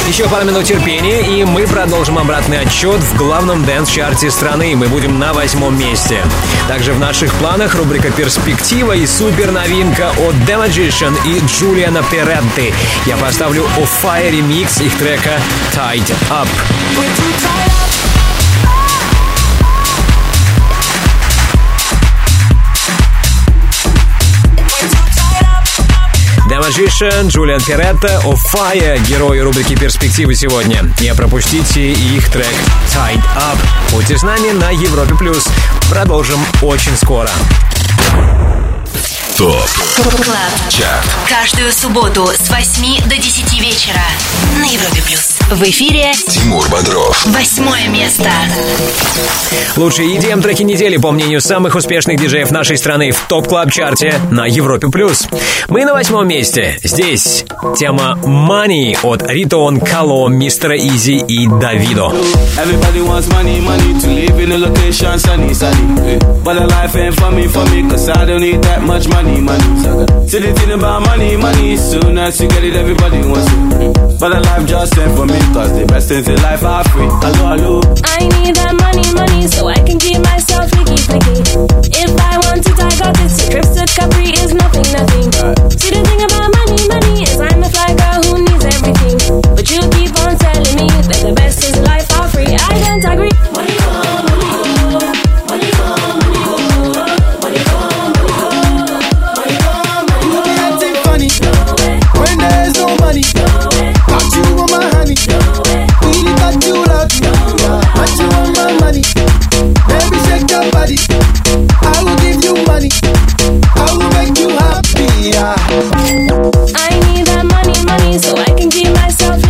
Еще 0.07 0.27
пару 0.27 0.45
минут 0.45 0.65
терпения, 0.65 1.21
и 1.21 1.45
мы 1.45 1.65
продолжим 1.67 2.17
обратный 2.17 2.59
отчет 2.59 2.99
в 2.99 3.15
главном 3.15 3.63
dance-чарте 3.63 4.29
страны. 4.29 4.75
Мы 4.75 4.87
будем 4.87 5.19
на 5.19 5.31
восьмом 5.31 5.77
месте. 5.77 6.23
Также 6.67 6.93
в 6.93 6.99
наших 6.99 7.33
планах 7.35 7.75
рубрика 7.75 8.11
«Перспектива» 8.11 8.93
и 8.93 9.05
супер 9.05 9.51
новинка 9.51 10.09
от 10.09 10.33
The 10.47 10.67
Magician 10.67 11.15
и 11.25 11.39
Джулиана 11.45 12.03
Перетти. 12.03 12.73
Я 13.05 13.15
поставлю 13.17 13.63
о 13.63 14.05
Fire 14.05 14.31
ремикс 14.31 14.81
их 14.81 14.97
трека 14.97 15.39
«Tied 15.73 16.13
Up». 16.29 16.47
Magician, 26.71 27.27
Джулиан 27.27 27.59
Перетта, 27.59 28.21
о 28.23 28.33
Fire, 28.33 28.97
герои 29.05 29.39
рубрики 29.39 29.75
«Перспективы» 29.75 30.35
сегодня. 30.35 30.89
Не 31.01 31.13
пропустите 31.13 31.91
их 31.91 32.29
трек 32.29 32.55
«Tied 32.87 33.21
Up». 33.35 33.57
Будьте 33.91 34.17
с 34.17 34.23
нами 34.23 34.51
на 34.51 34.69
Европе+. 34.69 35.13
плюс. 35.15 35.49
Продолжим 35.89 36.39
очень 36.61 36.95
скоро. 36.95 37.29
TOP 39.35 39.69
Club. 40.23 40.69
CHART 40.69 41.05
Каждую 41.27 41.73
субботу 41.73 42.27
с 42.27 42.49
8 42.49 43.01
до 43.09 43.17
10 43.17 43.59
вечера 43.59 44.03
на 44.57 44.63
Европе 44.63 45.01
плюс. 45.05 45.30
В 45.51 45.63
эфире 45.63 46.13
Тимур 46.13 46.65
Бодров 46.69 47.25
восьмое 47.27 47.89
место. 47.89 48.29
Лучшие 49.75 50.15
EDM 50.17 50.41
треки 50.41 50.63
недели, 50.63 50.95
по 50.95 51.11
мнению 51.11 51.41
самых 51.41 51.75
успешных 51.75 52.17
диджеев 52.17 52.51
нашей 52.51 52.77
страны 52.77 53.11
в 53.11 53.19
TOP 53.27 53.49
Club 53.49 53.69
чарте 53.69 54.13
на 54.31 54.45
Европе+. 54.45 54.87
плюс. 54.87 55.27
Мы 55.67 55.83
на 55.83 55.91
восьмом 55.93 56.25
месте. 56.27 56.79
Здесь 56.83 57.43
тема 57.77 58.17
Money 58.23 58.97
от 59.03 59.29
Ритон, 59.29 59.81
Кало, 59.81 60.29
Мистера 60.29 60.77
Изи 60.77 61.17
и 61.17 61.47
Давидо. 61.47 62.13
Everybody 62.57 63.01
wants 63.05 63.27
money, 63.33 63.59
money 63.59 63.99
to 63.99 64.07
live 64.07 64.39
in 64.39 64.51
a 64.53 64.57
location 64.57 65.19
sunny, 65.19 65.53
sunny. 65.53 66.15
eh. 66.15 66.19
But 66.45 66.55
the 66.59 66.65
life 66.67 66.95
ain't 66.95 67.15
for 67.15 67.29
me, 67.31 67.47
for 67.47 67.65
me, 67.71 67.89
cause 67.89 68.07
I 68.09 68.25
don't 68.25 68.41
need 68.41 68.61
that 68.63 68.81
much 68.83 69.07
money, 69.09 69.41
money. 69.41 70.27
See 70.29 70.39
the 70.39 70.53
thing 70.53 70.71
about 70.71 71.01
money, 71.05 71.35
money, 71.35 71.75
soon 71.77 72.17
as 72.17 72.39
you 72.39 72.47
get 72.47 72.63
it, 72.63 72.75
everybody 72.75 73.17
wants 73.27 73.51
it. 73.51 73.81
eh. 73.81 74.17
But 74.19 74.29
the 74.29 74.39
life 74.39 74.65
just 74.67 74.97
ain't 74.97 75.15
for 75.15 75.25
me, 75.25 75.39
cause 75.53 75.71
the 75.73 75.85
best 75.85 76.09
things 76.09 76.27
in 76.27 76.37
life 76.41 76.63
are 76.63 76.83
free. 76.91 77.09
Hello, 77.23 77.43
hello. 77.53 77.73
I 78.05 78.27
need 78.41 78.55
that 78.55 78.73
money, 78.77 79.07
money, 79.13 79.47
so 79.47 79.67
I 79.67 79.79
can 79.81 79.97
keep 79.97 80.19
myself 80.21 80.69
flicky, 80.71 80.99
flicky. 81.07 81.37
If 81.89 82.11
I 82.17 82.37
want 82.45 82.65
it, 82.65 82.77
I 82.77 82.91
got 83.01 83.15
it. 83.17 83.29
So 83.29 83.49
trips 83.49 83.71
to 83.77 83.83
Capri 83.97 84.29
is 84.37 84.53
nothing, 84.53 84.87
nothing. 84.93 85.27
See 85.77 85.91
the 85.91 86.01
thing 86.05 86.21
about 86.27 86.49
money, 86.53 86.79
money 86.87 87.15
is 87.25 87.39
I'm 87.39 87.63
a 87.63 87.69
fly 87.69 87.91
girl 87.97 88.19
who 88.29 88.33
needs 88.45 88.65
everything. 88.65 89.17
But 89.55 89.65
you 89.71 89.81
keep 89.97 90.13
on 90.21 90.37
telling 90.37 90.75
me 90.77 90.87
that 91.09 91.19
the 91.25 91.33
best 91.33 91.63
is 91.65 91.77
life 91.81 92.09
are 92.19 92.27
free. 92.29 92.51
I 92.51 92.73
don't 92.85 93.03
agree. 93.09 93.35
Money 93.55 93.80
money. 108.91 109.03
Baby, 109.87 110.17
shake 110.27 110.51
your 110.51 110.69
body. 110.71 110.97
I 111.81 112.03
will 112.03 112.17
give 112.19 112.43
you 112.43 112.53
money. 112.65 112.89
I 113.75 113.87
will 113.95 114.09
make 114.19 114.37
you 114.37 114.49
happy. 114.49 115.07
I 116.75 116.99
need 117.07 117.25
that 117.27 117.45
money, 117.47 117.77
money, 117.85 118.17
so 118.19 118.35
I 118.35 118.51
can 118.57 118.69
keep 118.69 118.89
myself 118.93 119.41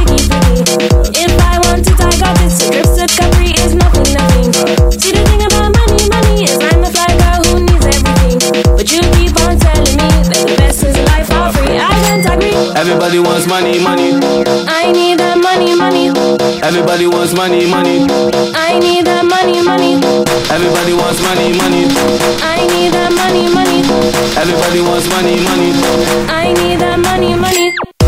Everybody 12.82 13.20
wants 13.20 13.46
money, 13.46 13.78
money. 13.78 14.10
I 14.66 14.92
need 14.92 15.20
that 15.20 15.38
money, 15.38 15.76
money. 15.76 16.10
Everybody 16.66 17.06
wants 17.06 17.32
money, 17.32 17.70
money. 17.70 18.08
I 18.58 18.80
need 18.80 19.06
that 19.06 19.22
money, 19.24 19.62
money. 19.62 20.02
Everybody 20.50 20.94
wants 20.98 21.22
money, 21.22 21.54
money. 21.62 21.86
I 22.42 22.66
need 22.74 22.90
that 22.98 23.14
money, 23.14 23.46
money. 23.54 23.86
Everybody 24.34 24.82
wants 24.82 25.08
money, 25.14 25.38
money. 25.46 25.70
I 26.26 26.54
need 26.58 26.80
that 26.82 26.98
money, 26.98 27.36
money. 27.36 28.01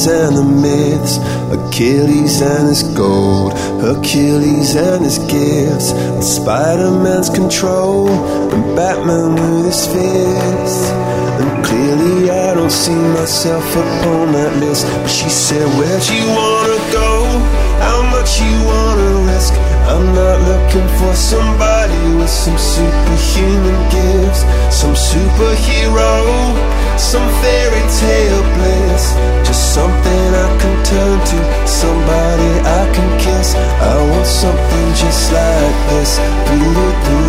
Legends 0.00 0.06
and 0.06 0.36
the 0.36 0.44
myths, 0.44 1.18
Achilles 1.52 2.40
and 2.40 2.68
his 2.68 2.82
gold, 2.82 3.52
Hercules 3.80 4.74
and 4.76 5.04
his 5.04 5.18
gifts, 5.18 5.92
and 5.92 6.24
Spider-Man's 6.24 7.30
control, 7.30 8.08
and 8.08 8.76
Batman 8.76 9.34
with 9.34 9.66
his 9.66 9.86
fists. 9.86 10.90
And 11.40 11.64
clearly 11.64 12.30
I 12.30 12.54
don't 12.54 12.70
see 12.70 12.94
myself 12.94 13.64
upon 13.70 14.32
that 14.32 14.56
list. 14.60 14.86
But 14.86 15.08
she 15.08 15.28
said, 15.28 15.66
Where'd 15.78 16.06
you 16.08 16.26
wanna 16.28 16.80
go? 16.92 17.10
How 17.80 18.02
much 18.14 18.40
you 18.40 18.54
wanna 18.64 19.32
risk? 19.32 19.54
I'm 19.90 20.06
not 20.14 20.38
looking 20.50 20.88
for 20.98 21.14
somebody 21.14 22.00
with 22.16 22.30
some 22.30 22.58
superhuman 22.58 23.78
gifts, 23.90 24.44
some 24.70 24.94
superhero, 24.94 26.12
some 26.98 27.26
fairy 27.42 27.84
tale 27.98 28.42
bliss. 28.54 28.79
Turn 31.10 31.26
to, 31.26 31.66
somebody 31.66 32.50
I 32.60 32.82
can 32.94 33.10
kiss. 33.18 33.54
I 33.54 34.10
want 34.10 34.26
something 34.26 34.86
just 34.94 35.32
like 35.32 35.76
this. 35.90 36.18
Doo-doo-doo, 36.46 37.19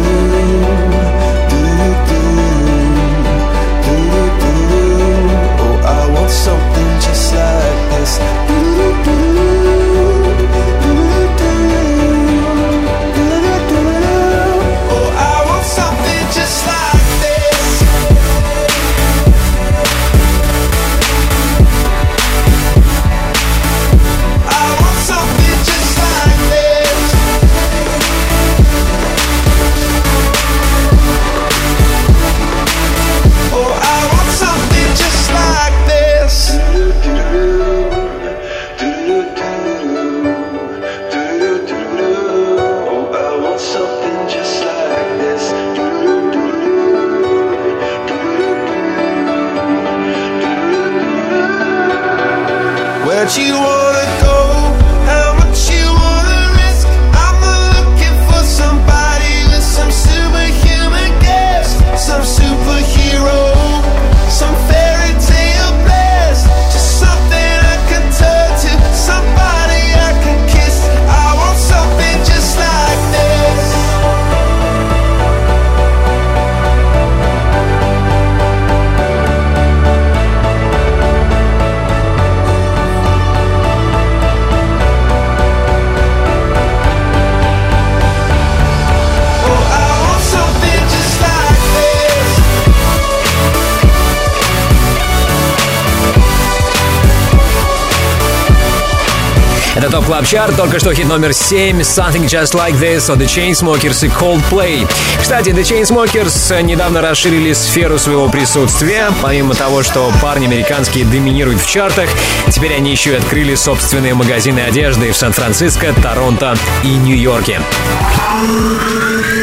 Chart, 100.32 100.56
только 100.56 100.80
что 100.80 100.94
хит 100.94 101.10
номер 101.10 101.34
7 101.34 101.82
Something 101.82 102.24
Just 102.24 102.54
Like 102.54 102.80
This 102.80 103.12
от 103.12 103.20
The 103.20 103.26
Chainsmokers 103.26 104.06
и 104.06 104.08
Coldplay. 104.08 104.90
Кстати, 105.20 105.50
The 105.50 105.62
Chainsmokers 105.62 106.64
недавно 106.64 107.02
расширили 107.02 107.52
сферу 107.52 108.00
своего 108.00 108.30
присутствия. 108.30 109.12
Помимо 109.22 109.56
того, 109.56 109.84
что 109.84 110.10
парни 110.22 110.46
американские 110.46 111.04
доминируют 111.04 111.60
в 111.60 111.70
чартах, 111.70 112.10
теперь 112.50 112.74
они 112.74 112.92
еще 112.92 113.12
и 113.12 113.16
открыли 113.16 113.56
собственные 113.56 114.14
магазины 114.14 114.62
одежды 114.62 115.12
в 115.12 115.18
Сан-Франциско, 115.18 115.94
Торонто 116.02 116.56
и 116.86 116.96
Нью-Йорке. 116.96 117.60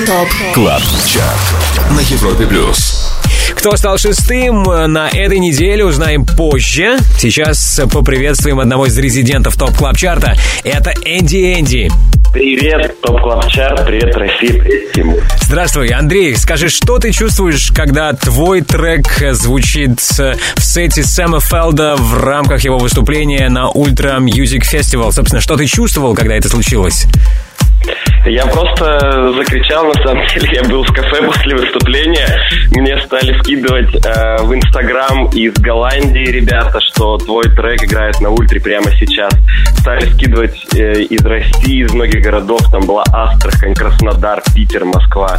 TOP 0.06 0.54
CLUB 0.54 0.82
CHART 1.04 1.90
на 1.90 2.00
Европе 2.00 2.46
Плюс. 2.46 2.97
Кто 3.58 3.76
стал 3.76 3.98
шестым 3.98 4.62
на 4.62 5.08
этой 5.08 5.40
неделе, 5.40 5.84
узнаем 5.84 6.24
позже. 6.24 6.96
Сейчас 7.18 7.80
поприветствуем 7.92 8.60
одного 8.60 8.86
из 8.86 8.96
резидентов 8.96 9.56
TOP 9.56 9.76
Club 9.76 9.96
Чарта. 9.96 10.36
Это 10.62 10.92
Энди 11.04 11.54
Энди. 11.58 11.90
Привет, 12.32 13.00
TOP 13.00 13.20
Club 13.22 13.48
Chart, 13.48 13.84
привет, 13.86 14.14
Россия, 14.14 14.62
привет, 14.62 14.92
Тимур. 14.92 15.22
Здравствуй, 15.40 15.88
Андрей. 15.88 16.36
Скажи, 16.36 16.68
что 16.68 16.98
ты 16.98 17.10
чувствуешь, 17.10 17.72
когда 17.74 18.12
твой 18.12 18.60
трек 18.60 19.06
звучит 19.32 19.98
в 19.98 20.60
сете 20.60 21.02
Сэма 21.02 21.40
Фелда 21.40 21.96
в 21.96 22.22
рамках 22.22 22.62
его 22.62 22.78
выступления 22.78 23.48
на 23.48 23.70
Ultra 23.70 24.18
Music 24.20 24.62
Festival? 24.70 25.10
Собственно, 25.10 25.40
что 25.40 25.56
ты 25.56 25.66
чувствовал, 25.66 26.14
когда 26.14 26.36
это 26.36 26.48
случилось? 26.48 27.06
Я 28.26 28.46
просто 28.46 29.32
закричал, 29.32 29.86
на 29.86 29.94
самом 30.02 30.26
деле, 30.34 30.50
я 30.52 30.62
был 30.64 30.82
в 30.82 30.92
кафе 30.92 31.22
после 31.22 31.56
выступления, 31.56 32.28
мне 32.72 33.00
стали 33.02 33.38
скидывать 33.38 33.94
э, 33.94 34.42
в 34.42 34.54
Инстаграм 34.54 35.26
из 35.30 35.54
Голландии 35.54 36.30
ребята, 36.30 36.78
что 36.80 37.16
твой 37.18 37.44
трек 37.44 37.84
играет 37.84 38.20
на 38.20 38.30
ультре 38.30 38.60
прямо 38.60 38.90
сейчас. 38.98 39.32
Стали 39.78 40.04
скидывать 40.10 40.66
э, 40.74 41.02
из 41.02 41.24
России, 41.24 41.84
из 41.84 41.92
многих 41.92 42.22
городов, 42.22 42.60
там 42.70 42.86
была 42.86 43.04
Астрахань, 43.12 43.74
Краснодар, 43.74 44.42
Питер, 44.54 44.84
Москва. 44.84 45.36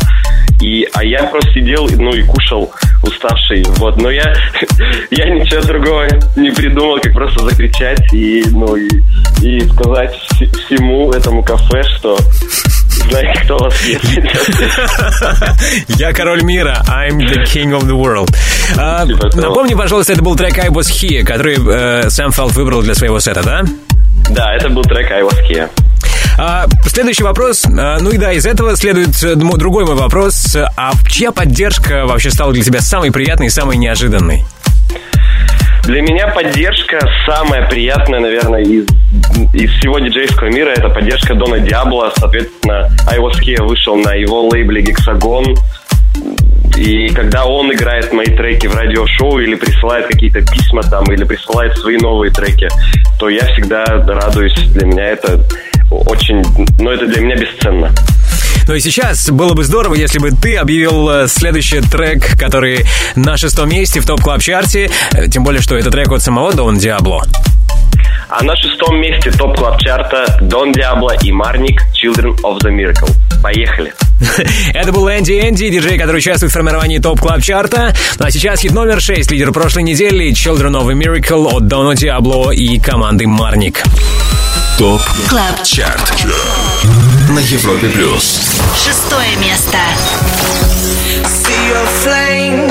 И, 0.61 0.87
а 0.93 1.03
я 1.03 1.23
просто 1.23 1.53
сидел, 1.53 1.87
ну 1.97 2.13
и 2.13 2.23
кушал 2.23 2.71
уставший, 3.03 3.63
вот. 3.77 3.97
Но 3.97 4.09
я, 4.09 4.33
я 5.11 5.29
ничего 5.29 5.61
другого 5.61 6.07
не 6.35 6.51
придумал, 6.51 6.99
как 6.99 7.13
просто 7.13 7.43
закричать 7.45 8.13
и, 8.13 8.43
ну, 8.51 8.75
и, 8.75 8.89
и 9.41 9.61
сказать 9.69 10.15
всему 10.47 11.11
этому 11.11 11.43
кафе, 11.43 11.83
что 11.97 12.17
знаете, 13.09 13.41
кто 13.43 13.57
вас 13.57 13.73
есть. 13.85 14.03
Я 15.99 16.13
король 16.13 16.43
мира. 16.43 16.83
I'm 16.87 17.17
the 17.17 17.43
king 17.45 17.71
of 17.71 17.83
the 17.85 17.95
world. 17.95 18.29
А, 18.77 19.05
напомни, 19.05 19.73
пожалуйста, 19.73 20.13
это 20.13 20.21
был 20.21 20.35
трек 20.35 20.57
I 20.57 20.69
Was 20.69 20.89
Here, 20.89 21.23
который 21.23 21.57
э, 21.57 22.09
Сэм 22.09 22.31
Фелд 22.31 22.53
выбрал 22.53 22.81
для 22.81 22.93
своего 22.93 23.19
сета, 23.19 23.43
да? 23.43 23.63
Да, 24.29 24.53
это 24.55 24.69
был 24.69 24.83
трек 24.83 25.11
I 25.11 25.23
Was 25.23 25.37
Here. 25.49 25.69
А, 26.37 26.67
следующий 26.85 27.23
вопрос. 27.23 27.65
А, 27.65 27.97
ну 27.99 28.11
и 28.11 28.17
да, 28.17 28.31
из 28.31 28.45
этого 28.45 28.75
следует 28.75 29.21
э, 29.23 29.35
другой 29.35 29.85
мой 29.85 29.95
вопрос. 29.95 30.55
А 30.77 30.91
чья 31.09 31.31
поддержка 31.31 32.05
вообще 32.05 32.29
стала 32.29 32.53
для 32.53 32.63
тебя 32.63 32.81
самой 32.81 33.11
приятной 33.11 33.47
и 33.47 33.49
самой 33.49 33.77
неожиданной? 33.77 34.45
Для 35.83 36.01
меня 36.01 36.27
поддержка 36.27 36.99
самая 37.25 37.67
приятная, 37.67 38.19
наверное, 38.19 38.61
из, 38.61 38.85
из 39.53 39.71
всего 39.71 39.99
диджейского 39.99 40.47
мира. 40.47 40.69
Это 40.69 40.89
поддержка 40.89 41.35
Дона 41.35 41.59
Диабло. 41.59 42.11
Соответственно, 42.15 42.89
I 43.07 43.17
Was 43.19 43.39
Here 43.41 43.63
вышел 43.63 43.95
на 43.95 44.13
его 44.13 44.47
лейбле 44.49 44.81
Гексагон. 44.81 45.55
И 46.77 47.09
когда 47.09 47.45
он 47.45 47.73
играет 47.73 48.13
мои 48.13 48.25
треки 48.25 48.67
в 48.67 48.75
радиошоу 48.75 49.39
или 49.39 49.55
присылает 49.55 50.07
какие-то 50.07 50.41
письма 50.41 50.81
там, 50.83 51.03
или 51.11 51.23
присылает 51.23 51.77
свои 51.77 51.97
новые 51.97 52.31
треки, 52.31 52.69
то 53.19 53.27
я 53.29 53.45
всегда 53.53 53.83
радуюсь. 53.85 54.57
Для 54.71 54.85
меня 54.85 55.05
это 55.05 55.43
очень... 55.91 56.43
Ну, 56.79 56.89
это 56.89 57.05
для 57.07 57.21
меня 57.21 57.35
бесценно. 57.35 57.91
Ну 58.67 58.75
и 58.75 58.79
сейчас 58.79 59.29
было 59.31 59.55
бы 59.55 59.63
здорово, 59.63 59.95
если 59.95 60.19
бы 60.19 60.29
ты 60.29 60.55
объявил 60.55 61.09
э, 61.09 61.27
следующий 61.27 61.81
трек, 61.81 62.37
который 62.37 62.85
на 63.15 63.35
шестом 63.35 63.69
месте 63.69 63.99
в 63.99 64.05
топ 64.05 64.21
клаб 64.21 64.41
чарте 64.41 64.91
Э, 65.13 65.27
Тем 65.27 65.43
более, 65.43 65.61
что 65.61 65.75
это 65.75 65.89
трек 65.89 66.11
от 66.11 66.21
самого 66.21 66.53
Дон 66.53 66.77
Диабло. 66.77 67.23
А 68.29 68.43
на 68.43 68.55
шестом 68.55 68.99
месте 68.99 69.31
топ 69.31 69.57
клаб 69.57 69.79
чарта 69.81 70.37
Дон 70.41 70.71
Диабло 70.71 71.15
и 71.21 71.31
Марник 71.31 71.81
Children 71.93 72.35
of 72.41 72.59
the 72.59 72.69
Miracle. 72.69 73.09
Поехали. 73.41 73.93
Это 74.73 74.91
был 74.91 75.09
Энди 75.09 75.31
Энди, 75.31 75.69
диджей, 75.69 75.97
который 75.97 76.17
участвует 76.17 76.51
в 76.51 76.53
формировании 76.53 76.99
топ 76.99 77.19
клаб 77.19 77.41
чарта 77.41 77.93
Ну 78.19 78.25
а 78.25 78.31
сейчас 78.31 78.59
хит 78.59 78.73
номер 78.73 79.01
6, 79.01 79.31
лидер 79.31 79.51
прошлой 79.51 79.83
недели 79.83 80.31
Children 80.31 80.81
of 80.81 80.89
a 80.89 80.93
Miracle 80.93 81.47
от 81.55 81.67
Доно 81.67 81.95
Диабло 81.95 82.51
и 82.51 82.79
команды 82.79 83.27
Марник. 83.27 83.83
ТОП 84.77 85.01
Клаб 85.27 85.63
ЧАРТ 85.63 86.25
на 87.29 87.39
Европе 87.39 87.89
Плюс. 87.89 88.39
Шестое 88.77 89.35
место. 89.37 89.77
See 91.25 91.69
your 91.69 91.85
flames 92.03 92.68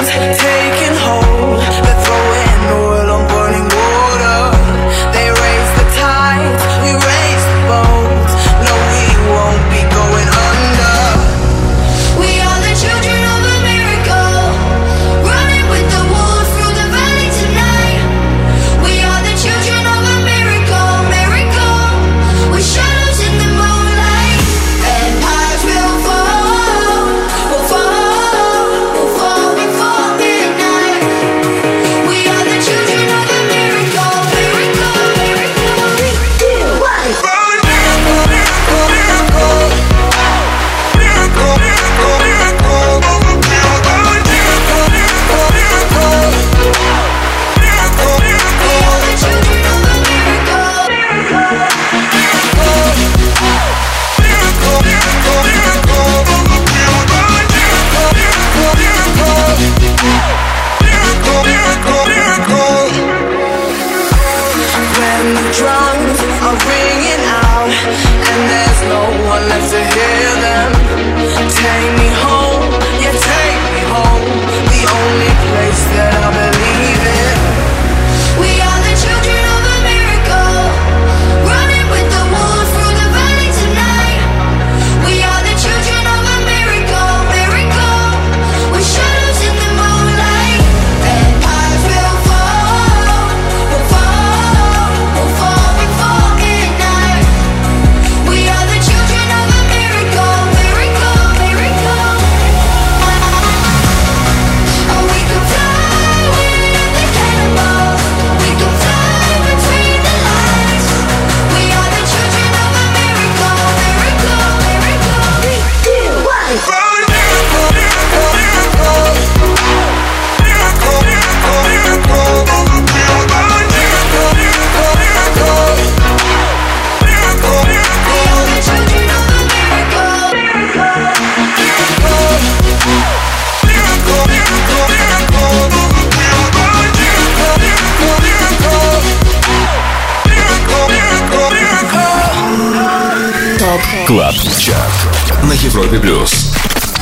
Европе 145.87 145.97
плюс. 145.97 146.51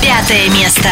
Пятое 0.04 0.48
место. 0.50 0.90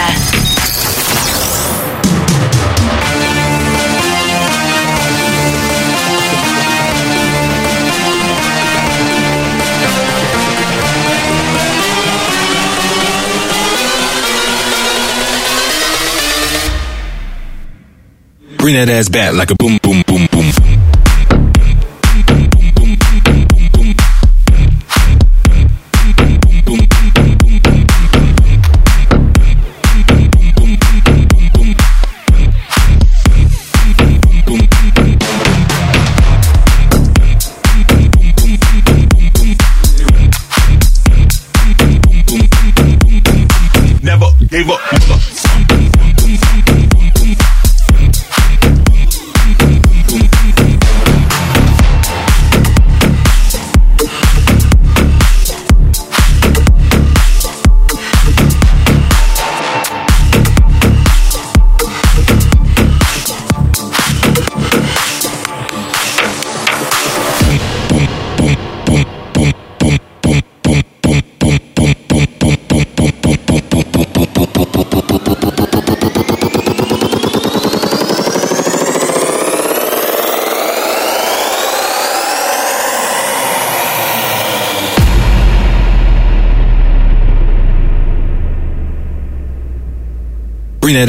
Bring 18.58 18.76
that 18.76 18.90
ass 18.90 19.10
back 19.10 19.34
like 19.34 19.52
a 19.52 19.56
boom, 19.56 19.78
boom, 19.82 20.04
boom, 20.08 20.28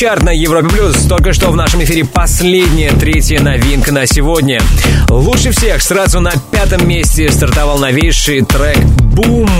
Chart 0.00 0.22
на 0.22 0.30
Европе 0.30 0.70
Плюс. 0.70 0.96
Только 1.10 1.34
что 1.34 1.50
в 1.50 1.56
нашем 1.56 1.84
эфире 1.84 2.06
последняя, 2.06 2.90
третья 2.90 3.38
новинка 3.38 3.92
на 3.92 4.06
сегодня. 4.06 4.58
Лучше 5.10 5.50
всех 5.50 5.82
сразу 5.82 6.20
на 6.20 6.32
пятом 6.50 6.88
месте 6.88 7.30
стартовал 7.30 7.78
новейший 7.78 8.40
трек 8.40 8.78
«Boom» 8.78 9.50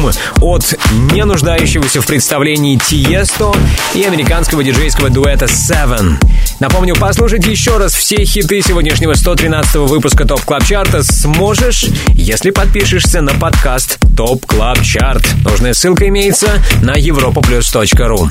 от 0.40 0.78
не 1.12 1.26
нуждающегося 1.26 2.00
в 2.00 2.06
представлении 2.06 2.76
Тиесто 2.78 3.52
и 3.94 4.02
американского 4.02 4.64
диджейского 4.64 5.10
дуэта 5.10 5.44
Sevenn. 5.44 6.14
Напомню, 6.58 6.96
послушать 6.96 7.46
еще 7.46 7.76
раз 7.76 7.92
все 7.92 8.24
хиты 8.24 8.62
сегодняшнего 8.62 9.12
113 9.12 9.74
выпуска 9.76 10.24
TOP 10.24 10.40
Club 10.40 10.64
Чарта 10.64 11.02
сможешь, 11.02 11.84
если 12.14 12.50
подпишешься 12.50 13.20
на 13.20 13.34
подкаст 13.34 13.98
TOP 14.16 14.46
Club 14.46 14.80
Chart. 14.80 15.28
Нужная 15.44 15.74
ссылка 15.74 16.08
имеется 16.08 16.62
на 16.80 16.98
europaplus.ru. 16.98 18.30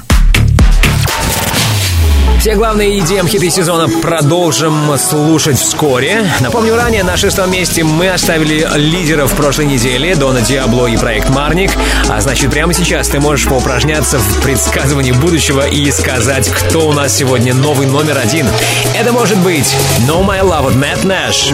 Все 2.40 2.56
главные 2.56 2.98
EDM-хиты 2.99 3.49
сезона 3.49 3.90
продолжим 4.02 4.98
слушать 4.98 5.60
вскоре. 5.60 6.26
Напомню, 6.40 6.74
ранее 6.74 7.03
на 7.03 7.18
шестом 7.18 7.52
месте 7.52 7.84
мы 7.84 8.10
оставили 8.10 8.66
лидеров 8.76 9.34
прошлой 9.34 9.66
недели 9.66 10.14
Дона 10.14 10.40
Диабло 10.40 10.88
и 10.88 10.95
проект 10.95 11.30
Марник. 11.30 11.72
А 12.07 12.22
значит, 12.22 12.49
прямо 12.49 12.74
сейчас 12.74 13.10
ты 13.10 13.20
можешь 13.20 13.45
поупражняться 13.45 14.20
в 14.20 14.41
предсказывании 14.41 15.11
будущего 15.11 15.68
и 15.68 15.91
сказать, 15.91 16.48
кто 16.48 16.88
у 16.88 16.94
нас 16.94 17.14
сегодня 17.14 17.53
новый 17.53 17.88
номер 17.88 18.18
один. 18.18 18.48
Это 18.95 19.11
может 19.11 19.38
быть 19.40 19.76
No 20.07 20.26
My 20.26 20.40
Love 20.40 20.68
от 20.68 20.76
Matt 20.76 21.03
Nash. 21.03 21.53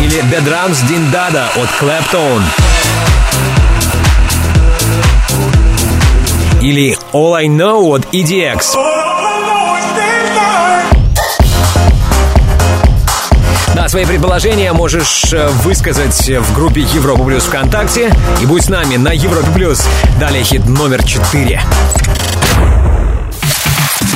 Или 0.00 0.22
The 0.22 0.42
Drums 0.42 0.78
Din 0.88 1.12
Dada 1.12 1.48
от 1.54 1.68
Clapton. 1.78 2.42
Или 6.60 6.98
All 7.12 7.34
I 7.34 7.46
Know 7.46 7.94
от 7.94 8.04
EDX. 8.14 8.74
Да, 13.74 13.88
свои 13.88 14.04
предположения 14.04 14.72
можешь 14.72 15.32
э, 15.32 15.48
высказать 15.62 16.28
в 16.28 16.54
группе 16.54 16.82
Европа 16.82 17.24
Плюс 17.24 17.44
ВКонтакте. 17.44 18.12
И 18.42 18.46
будь 18.46 18.64
с 18.64 18.68
нами 18.68 18.96
на 18.96 19.10
Европе 19.12 19.48
Плюс. 19.54 19.86
Далее 20.18 20.44
хит 20.44 20.66
номер 20.66 21.02
4. 21.02 21.62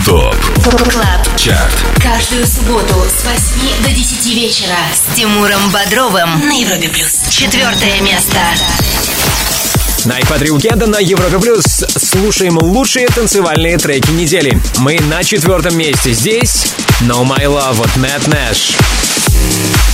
TOP 0.04 0.36
Club. 0.90 1.36
Chart 1.36 1.72
Каждую 2.02 2.46
субботу 2.46 2.94
с 3.08 3.24
8 3.24 3.84
до 3.84 3.90
10 3.90 4.34
вечера 4.34 4.76
с 4.92 5.16
Тимуром 5.16 5.70
Бодровым 5.70 6.46
на 6.46 6.52
Европе 6.52 6.90
Плюс. 6.90 7.22
Четвертое 7.30 8.00
место. 8.02 8.38
На 10.04 10.20
iPad 10.20 10.50
Уикенда 10.50 10.86
на 10.86 10.98
Европе 10.98 11.38
Плюс 11.38 11.64
слушаем 11.64 12.58
лучшие 12.58 13.06
танцевальные 13.06 13.78
треки 13.78 14.10
недели. 14.10 14.60
Мы 14.78 14.98
на 14.98 15.24
четвертом 15.24 15.78
месте. 15.78 16.12
Здесь 16.12 16.74
No 17.00 17.24
My 17.24 17.44
Love 17.44 17.82
от 17.82 17.96
Matt 17.96 18.28
Nash. 18.28 19.93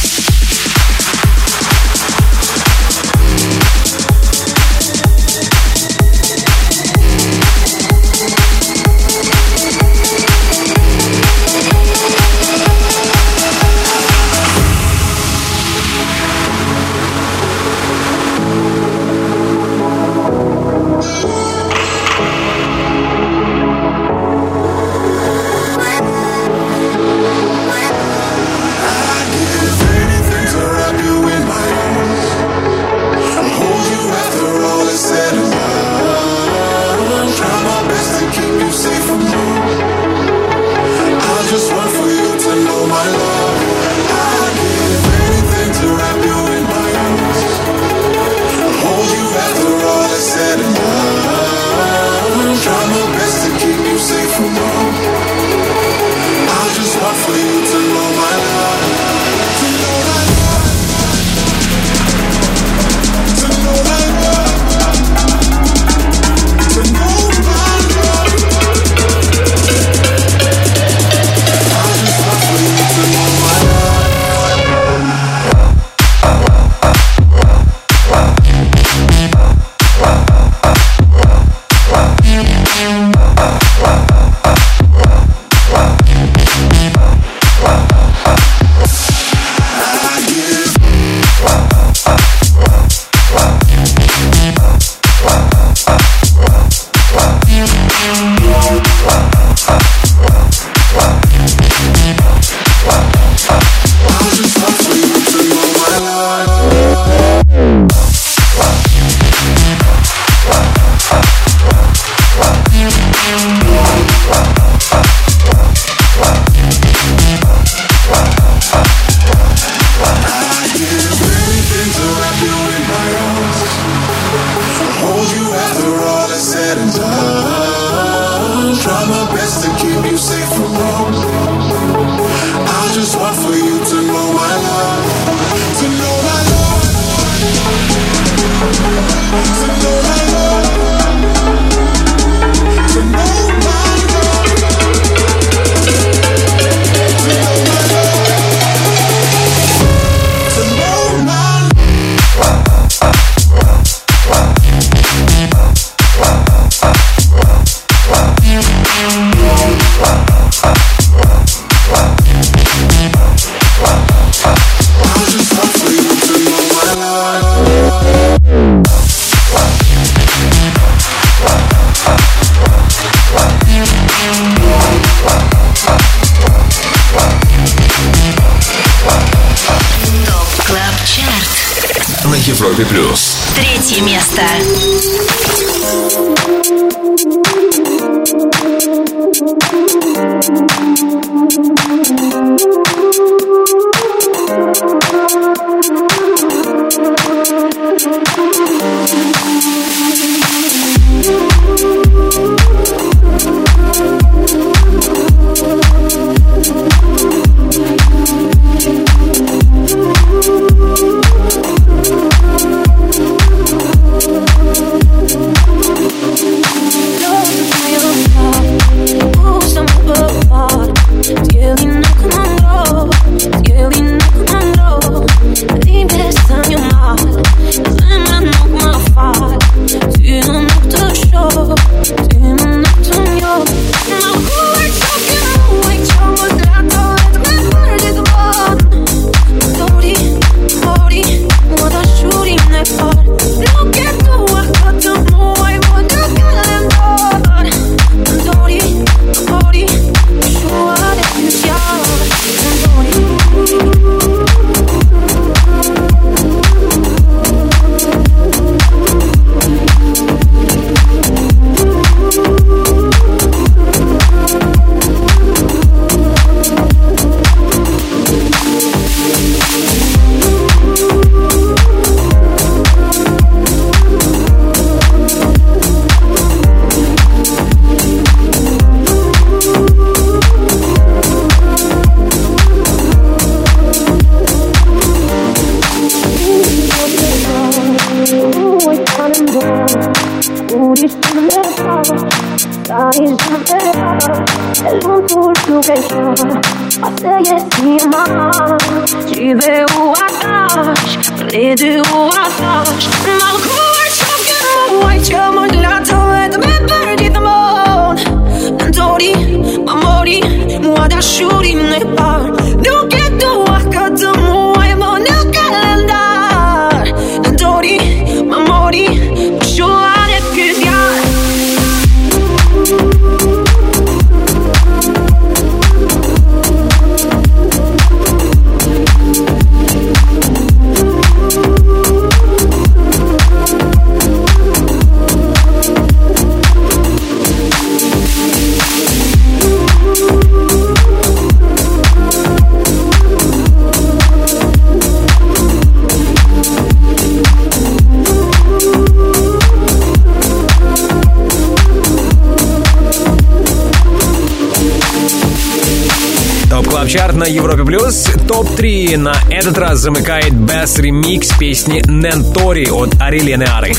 Европе 357.51 357.85
Плюс. 357.85 358.29
Топ-3 358.49 359.17
на 359.17 359.35
этот 359.51 359.77
раз 359.77 359.99
замыкает 359.99 360.53
Bess 360.53 361.01
Remix 361.01 361.59
песни 361.59 362.03
Nëntori 362.07 362.89
от 362.89 363.21
Арилены 363.21 363.65
Ары. 363.65 363.93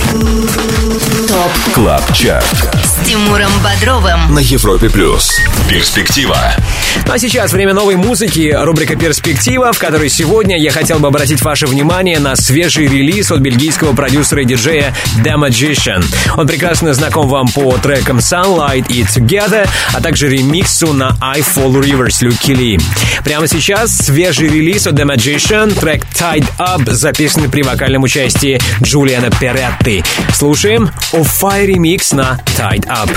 TOP 1.27 1.73
Club 1.73 2.13
Chart. 2.13 2.45
с 2.83 3.05
Тимуром 3.05 3.51
Бодровым. 3.63 4.33
На 4.33 4.39
Европе 4.39 4.89
плюс. 4.89 5.37
Перспектива. 5.69 6.37
Ну 7.05 7.13
а 7.13 7.19
сейчас 7.19 7.51
время 7.51 7.73
новой 7.73 7.95
музыки, 7.95 8.55
рубрика 8.57 8.95
«Перспектива», 8.95 9.73
в 9.73 9.79
которой 9.79 10.09
сегодня 10.09 10.57
я 10.57 10.71
хотел 10.71 10.99
бы 10.99 11.07
обратить 11.07 11.41
ваше 11.41 11.67
внимание 11.67 12.19
на 12.19 12.35
свежий 12.35 12.87
релиз 12.87 13.31
от 13.31 13.39
бельгийского 13.39 13.93
продюсера 13.93 14.41
и 14.41 14.45
диджея 14.45 14.95
The 15.23 15.35
Magician. 15.35 16.03
Он 16.37 16.47
прекрасно 16.47 16.93
знаком 16.93 17.27
вам 17.27 17.47
по 17.49 17.77
трекам 17.77 18.19
Sunlight 18.19 18.87
и 18.89 19.03
Together, 19.03 19.67
а 19.93 20.01
также 20.01 20.29
ремиксу 20.29 20.93
на 20.93 21.17
I 21.21 21.41
Fall 21.41 21.73
Rivers 21.73 22.17
Люки 22.21 22.51
Ли. 22.51 22.79
Прямо 23.23 23.47
сейчас 23.47 23.95
свежий 23.97 24.47
релиз 24.47 24.87
от 24.87 24.93
The 24.93 25.03
Magician, 25.03 25.77
трек 25.79 26.05
Tied 26.13 26.45
Up, 26.57 26.89
записанный 26.91 27.49
при 27.49 27.63
вокальном 27.63 28.03
участии 28.03 28.59
Джулиана 28.81 29.29
Перетти. 29.31 30.03
Слушаем 30.33 30.89
О-Фай 31.13 31.65
ремикс 31.65 32.11
на 32.13 32.39
Tied 32.57 32.85
Up. 32.87 33.09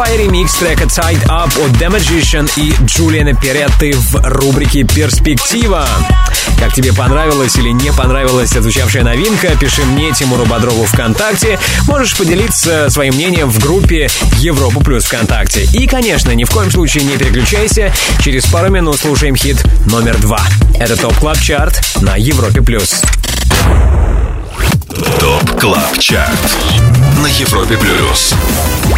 Fire 0.00 0.16
ремикс 0.16 0.54
трека 0.54 0.84
Tied 0.84 1.22
Up 1.26 1.52
от 1.62 1.72
The 1.72 1.88
Magician 1.90 2.50
и 2.56 2.72
Джулиана 2.86 3.34
Перетты 3.34 3.92
в 3.92 4.14
рубрике 4.24 4.82
«Перспектива». 4.84 5.86
Как 6.58 6.72
тебе 6.72 6.94
понравилась 6.94 7.56
или 7.56 7.68
не 7.68 7.92
понравилась 7.92 8.56
отзвучавшая 8.56 9.04
новинка, 9.04 9.48
пиши 9.60 9.84
мне, 9.84 10.10
Тимуру 10.12 10.46
Бодрову 10.46 10.86
ВКонтакте. 10.86 11.58
Можешь 11.86 12.16
поделиться 12.16 12.88
своим 12.88 13.14
мнением 13.14 13.50
в 13.50 13.58
группе 13.58 14.08
Европа 14.38 14.80
Плюс 14.80 15.04
ВКонтакте. 15.04 15.64
И, 15.74 15.86
конечно, 15.86 16.30
ни 16.30 16.44
в 16.44 16.50
коем 16.50 16.70
случае 16.70 17.04
не 17.04 17.18
переключайся. 17.18 17.92
Через 18.24 18.46
пару 18.46 18.70
минут 18.70 18.98
слушаем 18.98 19.36
хит 19.36 19.62
номер 19.84 20.16
два. 20.16 20.40
Это 20.78 20.96
Top 20.96 21.14
Club 21.16 21.38
Chart 21.38 21.78
на 22.00 22.16
Европе 22.16 22.62
Плюс. 22.62 23.02
Top 25.18 25.60
Club 25.60 25.98
Chart 25.98 26.38
на 27.22 27.26
Европе 27.26 27.76
Плюс. 27.76 28.34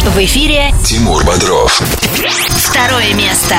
В 0.01 0.17
эфире 0.25 0.73
Тимур 0.83 1.23
Бодров. 1.23 1.79
второе 2.57 3.13
место. 3.13 3.55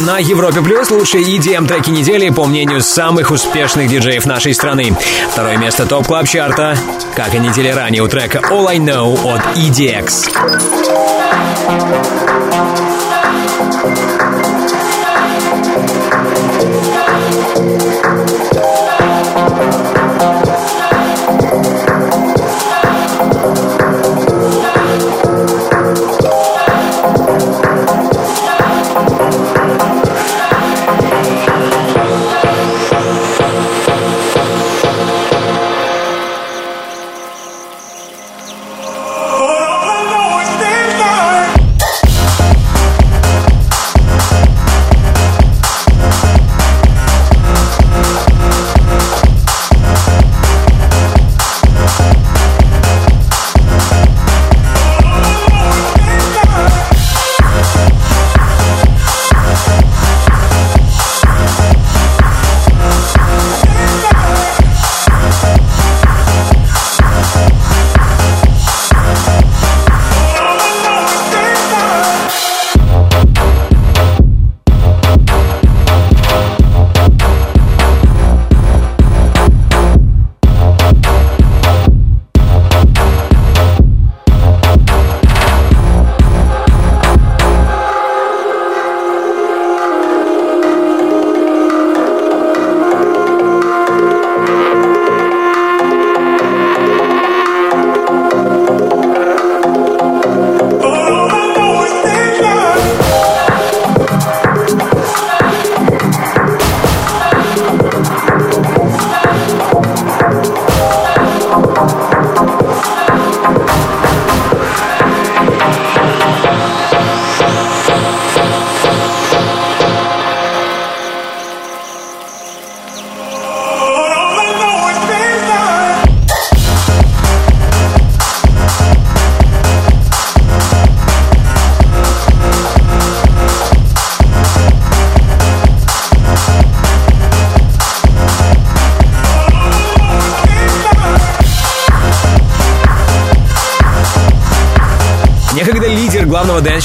На 0.00 0.18
Европе 0.18 0.60
Плюс 0.60 0.90
лучшие 0.90 1.24
EDM 1.24 1.66
треки 1.66 1.88
недели 1.90 2.28
по 2.28 2.44
мнению 2.44 2.82
самых 2.82 3.30
успешных 3.30 3.88
диджеев 3.88 4.26
нашей 4.26 4.52
страны. 4.52 4.94
Второе 5.32 5.56
место 5.56 5.86
Top 5.86 6.06
Club 6.06 6.28
Чарта, 6.28 6.76
как 7.14 7.34
и 7.34 7.38
недели 7.38 7.68
ранее 7.68 8.02
у 8.02 8.08
трека 8.08 8.38
All 8.50 8.68
I 8.68 8.76
Know 8.76 9.18
от 9.24 9.40
EDX. 9.56 10.28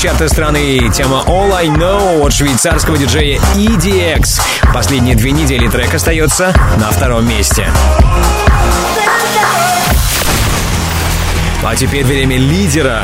Дэнс-чарта 0.01 0.29
страны 0.29 0.89
тема 0.91 1.23
All 1.27 1.53
I 1.53 1.67
Know 1.67 2.25
от 2.25 2.33
швейцарского 2.33 2.97
диджея 2.97 3.39
EDX. 3.55 4.41
Последние 4.73 5.15
две 5.15 5.31
недели 5.31 5.67
трек 5.67 5.93
остается 5.93 6.55
на 6.79 6.89
втором 6.89 7.27
месте. 7.27 7.69
А 11.63 11.75
теперь 11.75 12.03
время 12.03 12.37
лидера. 12.37 13.03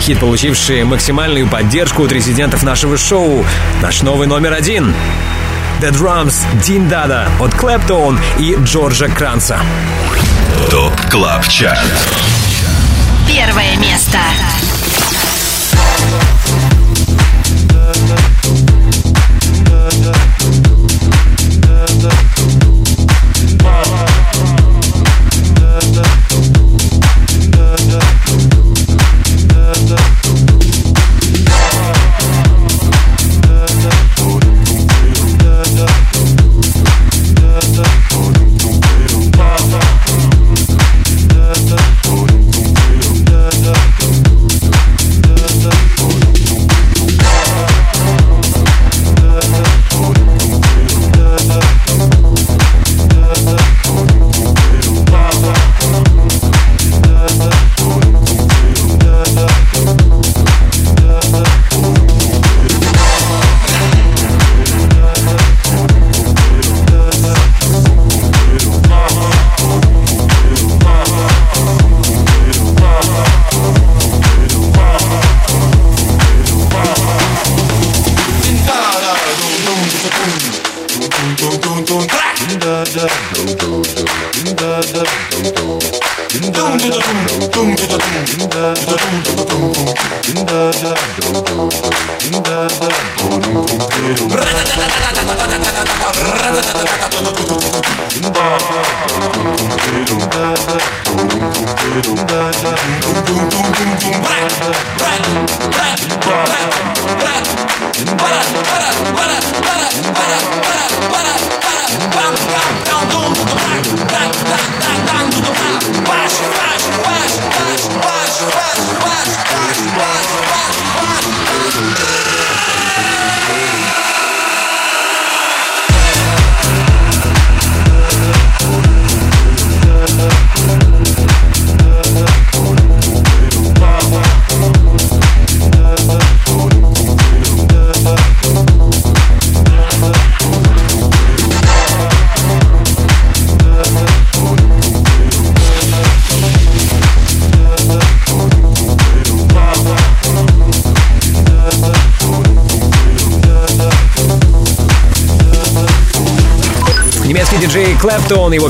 Хит, 0.00 0.18
получивший 0.18 0.82
максимальную 0.82 1.46
поддержку 1.46 2.04
от 2.04 2.10
резидентов 2.10 2.64
нашего 2.64 2.96
шоу. 2.96 3.46
Наш 3.80 4.02
новый 4.02 4.26
номер 4.26 4.54
один. 4.54 4.92
The 5.80 5.92
Drums 5.92 6.44
Дин 6.64 6.88
Дада 6.88 7.28
от 7.38 7.54
Клэптон 7.54 8.18
и 8.40 8.56
Джорджа 8.64 9.06
Кранца. 9.06 9.60
ТОП 10.68 11.00
КЛАБ 11.10 11.46
ЧАРТ 11.46 11.78
Первое 13.28 13.76
место. 13.76 14.18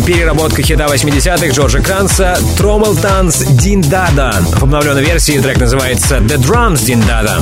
Переработка 0.05 0.63
хита 0.63 0.87
80-х 0.87 1.49
Джорджа 1.49 1.81
Кранса 1.81 2.39
«Тромал 2.59 2.95
Танц 2.95 3.39
Дин 3.39 3.81
Дада». 3.81 4.33
В 4.55 4.63
обновленной 4.63 5.03
версии 5.03 5.39
трек 5.39 5.59
называется 5.59 6.17
«The 6.19 6.37
Drums 6.37 6.85
Дин 6.85 7.01
Дада». 7.03 7.41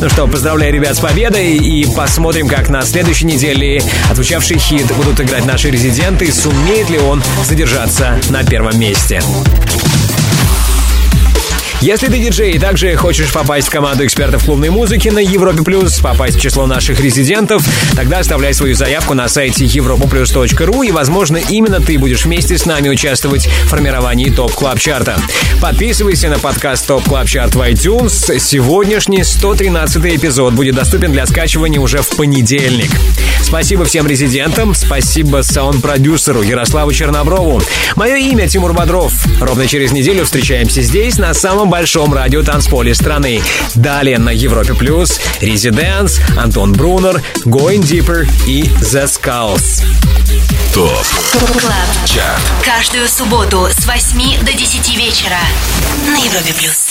Ну 0.00 0.08
что, 0.08 0.26
поздравляю 0.26 0.72
ребят 0.72 0.96
с 0.96 1.00
победой 1.00 1.56
и 1.56 1.86
посмотрим, 1.94 2.48
как 2.48 2.68
на 2.68 2.82
следующей 2.82 3.26
неделе 3.26 3.82
отвечавший 4.10 4.58
хит 4.58 4.86
будут 4.94 5.20
играть 5.20 5.44
наши 5.44 5.70
резиденты, 5.70 6.32
сумеет 6.32 6.88
ли 6.90 6.98
он 6.98 7.22
задержаться 7.44 8.18
на 8.30 8.44
первом 8.44 8.78
месте. 8.78 9.20
Если 11.84 12.06
ты 12.06 12.18
диджей 12.18 12.52
и 12.52 12.58
также 12.58 12.96
хочешь 12.96 13.30
попасть 13.30 13.68
в 13.68 13.70
команду 13.70 14.06
экспертов 14.06 14.42
клубной 14.46 14.70
музыки 14.70 15.10
на 15.10 15.18
Европе 15.18 15.62
Плюс, 15.62 15.98
попасть 15.98 16.38
в 16.38 16.40
число 16.40 16.64
наших 16.64 16.98
резидентов, 16.98 17.62
тогда 17.94 18.20
оставляй 18.20 18.54
свою 18.54 18.74
заявку 18.74 19.12
на 19.12 19.28
сайте 19.28 19.66
europaplus.ru 19.66 20.86
и, 20.86 20.92
возможно, 20.92 21.36
именно 21.36 21.80
ты 21.80 21.98
будешь 21.98 22.24
вместе 22.24 22.56
с 22.56 22.64
нами 22.64 22.88
участвовать 22.88 23.48
в 23.48 23.68
формировании 23.68 24.30
Top 24.30 24.52
Club 24.52 24.80
Чарта. 24.80 25.20
Подписывайся 25.60 26.30
на 26.30 26.38
подкаст 26.38 26.86
Top 26.86 27.04
Club 27.04 27.28
Chart 27.28 27.54
в 27.54 27.60
iTunes. 27.60 28.38
Сегодняшний 28.38 29.22
113 29.22 30.06
эпизод 30.06 30.54
будет 30.54 30.76
доступен 30.76 31.12
для 31.12 31.26
скачивания 31.26 31.80
уже 31.80 32.00
в 32.00 32.16
понедельник. 32.16 32.92
Спасибо 33.54 33.84
всем 33.84 34.08
резидентам, 34.08 34.74
спасибо 34.74 35.42
саунд-продюсеру 35.42 36.42
Ярославу 36.42 36.92
Черноброву. 36.92 37.62
Мое 37.94 38.16
имя 38.16 38.48
Тимур 38.48 38.72
Бодров. 38.72 39.12
Ровно 39.40 39.68
через 39.68 39.92
неделю 39.92 40.24
встречаемся 40.24 40.82
здесь, 40.82 41.18
на 41.18 41.32
самом 41.34 41.70
большом 41.70 42.12
радио 42.12 42.42
танцполе 42.42 42.96
страны. 42.96 43.42
Далее 43.76 44.18
на 44.18 44.30
Европе 44.30 44.74
Плюс, 44.74 45.20
Residents, 45.40 46.18
Антон 46.36 46.72
Брунер, 46.72 47.22
Going 47.44 47.82
Deeper 47.82 48.28
и 48.48 48.62
The 48.62 49.04
Skulls. 49.04 49.84
Top 50.74 51.06
Club. 51.60 52.06
Chart. 52.06 52.42
Каждую 52.64 53.06
субботу 53.06 53.68
с 53.70 53.86
8 53.86 54.44
до 54.44 54.52
10 54.52 54.96
вечера 54.96 55.38
на 56.08 56.16
Европе 56.16 56.52
плюс. 56.58 56.83